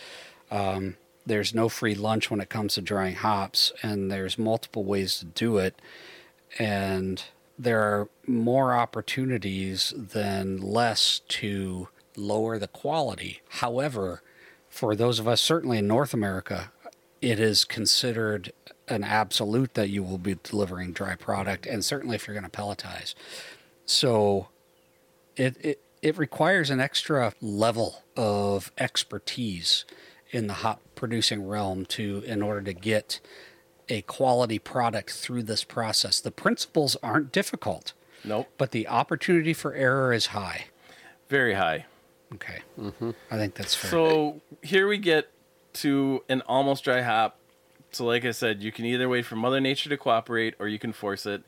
[0.49, 0.95] um,
[1.26, 5.26] there's no free lunch when it comes to drying hops, and there's multiple ways to
[5.26, 5.80] do it,
[6.57, 7.24] and
[7.59, 13.41] there are more opportunities than less to lower the quality.
[13.49, 14.22] However,
[14.70, 16.72] for those of us certainly in North America,
[17.22, 18.51] it is considered
[18.88, 22.57] an absolute that you will be delivering dry product, and certainly if you're going to
[22.57, 23.13] pelletize.
[23.86, 24.49] So
[25.36, 29.84] it, it it requires an extra level of expertise
[30.30, 33.20] in the hop producing realm to in order to get
[33.89, 36.20] a quality product through this process.
[36.20, 37.93] The principles aren't difficult,
[38.24, 38.47] Nope.
[38.57, 40.65] but the opportunity for error is high.
[41.30, 41.86] Very high.
[42.34, 42.59] Okay,
[43.32, 43.89] I think that's fair.
[43.89, 45.32] So here we get
[45.73, 47.39] to an almost dry hop.
[47.91, 50.78] So, like I said, you can either wait for Mother Nature to cooperate or you
[50.78, 51.43] can force it.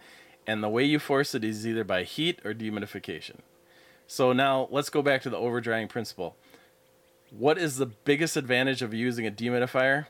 [0.48, 3.40] And the way you force it is either by heat or dehumidification.
[4.08, 6.38] So, now let's go back to the over drying principle.
[7.30, 10.06] What is the biggest advantage of using a dehumidifier?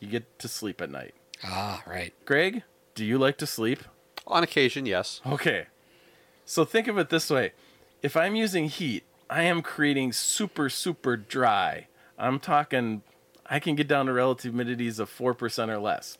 [0.00, 1.14] You get to sleep at night.
[1.44, 2.14] ah, right.
[2.24, 2.62] Greg,
[2.94, 3.80] do you like to sleep?
[4.26, 5.20] On occasion, yes.
[5.26, 5.66] Okay.
[6.44, 7.52] So think of it this way.
[8.02, 11.88] If I'm using heat, I am creating super, super dry.
[12.18, 13.02] I'm talking,
[13.46, 16.18] I can get down to relative humidities of 4% or less.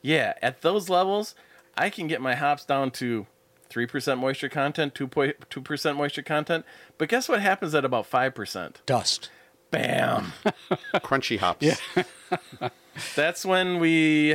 [0.00, 1.34] Yeah, at those levels,
[1.76, 3.26] I can get my hops down to
[3.70, 6.64] 3% moisture content, 2 po- 2% moisture content.
[6.98, 8.76] But guess what happens at about 5%?
[8.86, 9.30] Dust.
[9.70, 10.32] Bam!
[10.96, 11.64] Crunchy hops.
[11.64, 12.68] Yeah.
[13.16, 14.34] That's when we.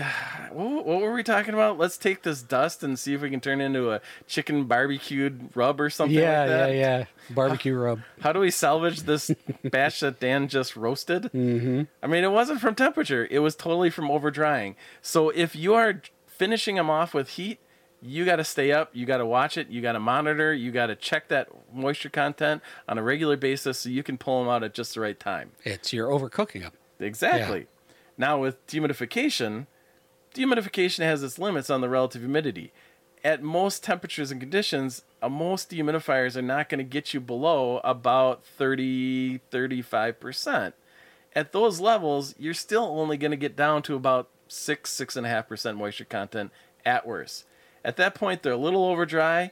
[0.52, 1.78] What, what were we talking about?
[1.78, 5.50] Let's take this dust and see if we can turn it into a chicken barbecued
[5.56, 6.70] rub or something Yeah, like that.
[6.74, 7.06] yeah, yeah.
[7.30, 8.02] Barbecue rub.
[8.22, 9.30] How do we salvage this
[9.64, 11.24] batch that Dan just roasted?
[11.34, 11.84] Mm-hmm.
[12.02, 14.76] I mean, it wasn't from temperature; it was totally from over drying.
[15.02, 17.60] So if you are finishing them off with heat,
[18.02, 18.90] you got to stay up.
[18.94, 19.70] You got to watch it.
[19.70, 20.54] You got to monitor.
[20.54, 24.40] You got to check that moisture content on a regular basis so you can pull
[24.44, 25.52] them out at just the right time.
[25.64, 26.72] It's you're overcooking them.
[27.00, 27.68] Exactly.
[28.18, 29.68] Now with dehumidification,
[30.34, 32.72] dehumidification has its limits on the relative humidity.
[33.24, 37.80] At most temperatures and conditions, uh, most dehumidifiers are not going to get you below
[37.84, 40.74] about 30, 35%.
[41.36, 46.06] At those levels, you're still only going to get down to about 6, 6.5% moisture
[46.06, 46.52] content
[46.86, 47.46] at worst.
[47.84, 49.52] At that point, they're a little over dry,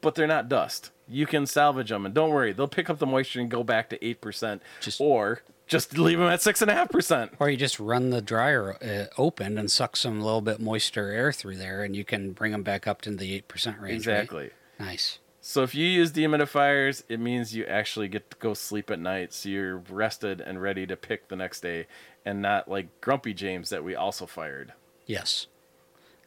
[0.00, 0.90] but they're not dust.
[1.08, 3.90] You can salvage them, and don't worry, they'll pick up the moisture and go back
[3.90, 4.60] to 8%.
[4.80, 7.30] Just- or just leave them at 6.5%.
[7.38, 11.32] Or you just run the dryer uh, open and suck some little bit moisture air
[11.32, 14.06] through there, and you can bring them back up to the eight percent range.
[14.06, 14.18] right?
[14.18, 14.50] Exactly.
[14.80, 15.20] Nice.
[15.40, 19.32] So if you use dehumidifiers, it means you actually get to go sleep at night,
[19.32, 21.86] so you're rested and ready to pick the next day,
[22.26, 24.72] and not like Grumpy James that we also fired.
[25.06, 25.46] Yes.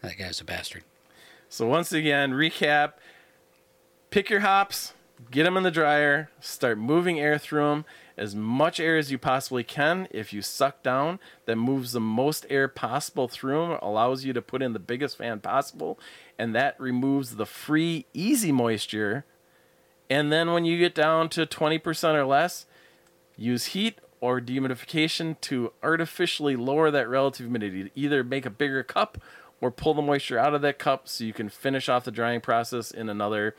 [0.02, 0.84] That guy's a bastard.
[1.50, 2.94] So once again, recap:
[4.10, 4.94] pick your hops,
[5.30, 7.86] get them in the dryer, start moving air through them,
[8.18, 10.08] as much air as you possibly can.
[10.12, 14.42] If you suck down, that moves the most air possible through them, allows you to
[14.42, 16.00] put in the biggest fan possible,
[16.38, 19.26] and that removes the free, easy moisture.
[20.10, 22.66] And then when you get down to 20% or less,
[23.36, 27.92] use heat or dehumidification to artificially lower that relative humidity.
[27.96, 29.18] Either make a bigger cup
[29.60, 32.42] or pull the moisture out of that cup so you can finish off the drying
[32.42, 33.56] process in another,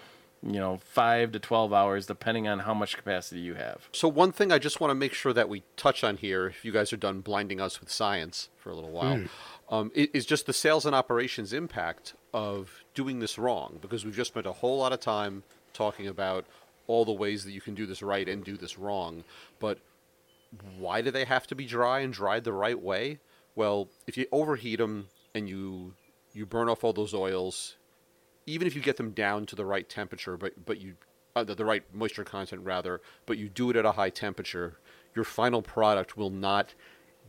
[0.47, 3.89] you know, 5 to 12 hours depending on how much capacity you have.
[3.93, 6.65] So one thing I just want to make sure that we touch on here, if
[6.65, 9.25] you guys are done blinding us with science for a little while,
[9.71, 13.79] um, is just the sales and operations impact of doing this wrong.
[13.81, 16.45] Because we've just spent a whole lot of time talking about
[16.87, 19.25] all the ways that you can do this right and do this wrong.
[19.59, 19.79] But
[20.79, 23.19] why do they have to be dry and dried the right way?
[23.57, 25.95] Well, if you overheat them and you
[26.33, 27.77] you burn off all those oils,
[28.47, 30.95] even if you get them down to the right temperature, but but you
[31.37, 34.79] uh, the, the right moisture content rather, but you do it at a high temperature,
[35.15, 36.75] your final product will not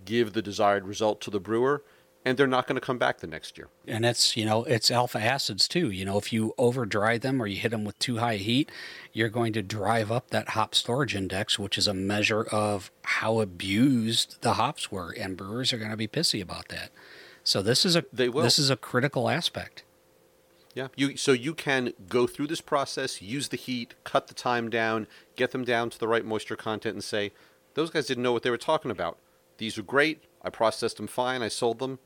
[0.04, 1.84] give the desired result to the brewer,
[2.24, 3.70] and they're not going to come back the next year.
[3.88, 5.90] And it's, you know, it's alpha acids too.
[5.90, 8.72] You know, if you over dry them or you hit them with too high heat,
[9.14, 13.40] you're going to drive up that hop storage index, which is a measure of how
[13.40, 15.12] abused the hops were.
[15.12, 16.92] And brewers are going to be pissy about that.
[17.44, 18.44] So this is a They will.
[18.44, 19.84] this is a critical aspect.
[20.76, 24.70] Yeah, you so you can go through this process, use the heat, cut the time
[24.70, 27.32] down, get them down to the right moisture content, and say,
[27.74, 29.18] those guys didn't know what they were talking about.
[29.58, 30.26] These are great.
[30.42, 31.42] I processed them fine.
[31.42, 32.00] I sold them.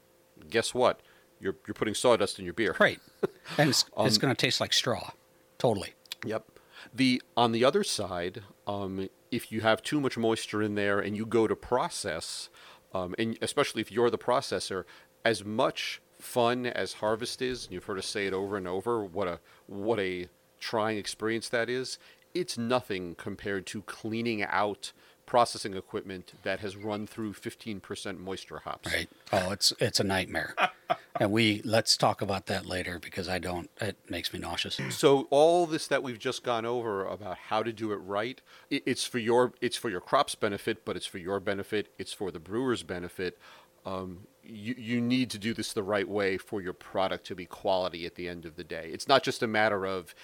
[0.49, 1.01] Guess what?
[1.39, 2.75] You're you're putting sawdust in your beer.
[2.79, 2.99] Right.
[3.57, 5.11] And it's, it's Um, going to taste like straw.
[5.57, 5.95] Totally.
[6.23, 6.45] Yep.
[6.93, 11.17] The on the other side, um, if you have too much moisture in there and
[11.17, 12.49] you go to process,
[12.93, 14.83] um, and especially if you're the processor,
[15.25, 19.03] as much fun as harvest is, and you've heard us say it over and over,
[19.03, 20.27] what a what a
[20.59, 21.97] trying experience that is.
[22.33, 24.91] It's nothing compared to cleaning out
[25.29, 28.91] processing equipment that has run through 15% moisture hops.
[28.91, 29.07] Right.
[29.31, 30.55] Oh, it's it's a nightmare.
[31.19, 33.69] and we let's talk about that later because I don't.
[33.79, 34.79] It makes me nauseous.
[34.89, 38.41] So all this that we've just gone over about how to do it right,
[38.71, 41.93] it, it's for your it's for your crop's benefit, but it's for your benefit.
[41.99, 43.37] It's for the brewer's benefit.
[43.85, 47.45] Um, you, you need to do this the right way for your product to be
[47.45, 48.89] quality at the end of the day.
[48.91, 50.15] It's not just a matter of,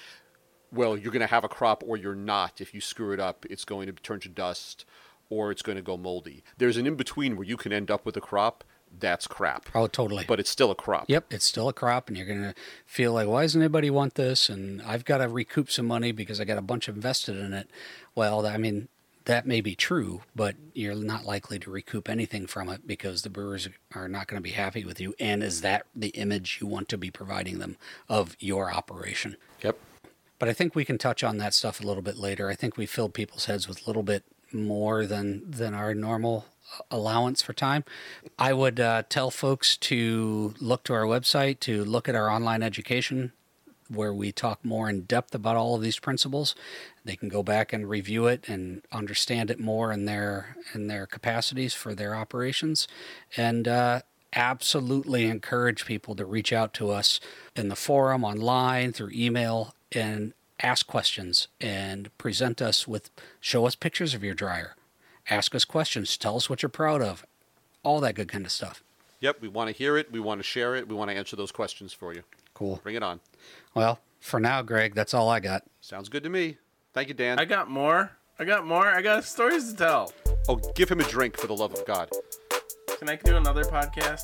[0.72, 2.60] well, you're going to have a crop or you're not.
[2.60, 4.86] If you screw it up, it's going to turn to dust
[5.30, 6.44] or it's going to go moldy.
[6.58, 8.64] There's an in between where you can end up with a crop
[9.00, 9.70] that's crap.
[9.76, 10.26] Oh, totally.
[10.28, 11.06] But it's still a crop.
[11.08, 12.54] Yep, it's still a crop, and you're going to
[12.86, 14.50] feel like, why doesn't anybody want this?
[14.50, 17.70] And I've got to recoup some money because I got a bunch invested in it.
[18.14, 18.88] Well, I mean,
[19.26, 23.30] that may be true, but you're not likely to recoup anything from it because the
[23.30, 25.14] brewers are not going to be happy with you.
[25.20, 29.36] And is that the image you want to be providing them of your operation?
[29.62, 29.78] Yep.
[30.38, 32.50] But I think we can touch on that stuff a little bit later.
[32.50, 36.46] I think we filled people's heads with a little bit more than than our normal
[36.92, 37.84] allowance for time.
[38.38, 42.64] I would uh, tell folks to look to our website to look at our online
[42.64, 43.32] education
[43.90, 46.56] where we talk more in depth about all of these principles.
[47.04, 51.06] They can go back and review it and understand it more in their in their
[51.06, 52.88] capacities for their operations,
[53.38, 54.02] and uh,
[54.34, 57.20] absolutely encourage people to reach out to us
[57.56, 63.10] in the forum, online, through email, and ask questions and present us with
[63.40, 64.76] show us pictures of your dryer,
[65.30, 67.26] ask us questions, tell us what you're proud of,
[67.84, 68.84] all that good kind of stuff.
[69.22, 70.12] Yep, we want to hear it.
[70.12, 70.88] We want to share it.
[70.88, 72.24] We want to answer those questions for you.
[72.54, 72.80] Cool.
[72.84, 73.20] Bring it on.
[73.76, 75.64] Well, for now, Greg, that's all I got.
[75.82, 76.58] Sounds good to me.
[76.94, 77.38] Thank you, Dan.
[77.40, 78.12] I got more.
[78.40, 78.88] I got more.
[78.88, 80.14] I got stories to tell.
[80.48, 82.10] oh, give him a drink for the love of God.
[82.98, 84.22] Can I do another podcast?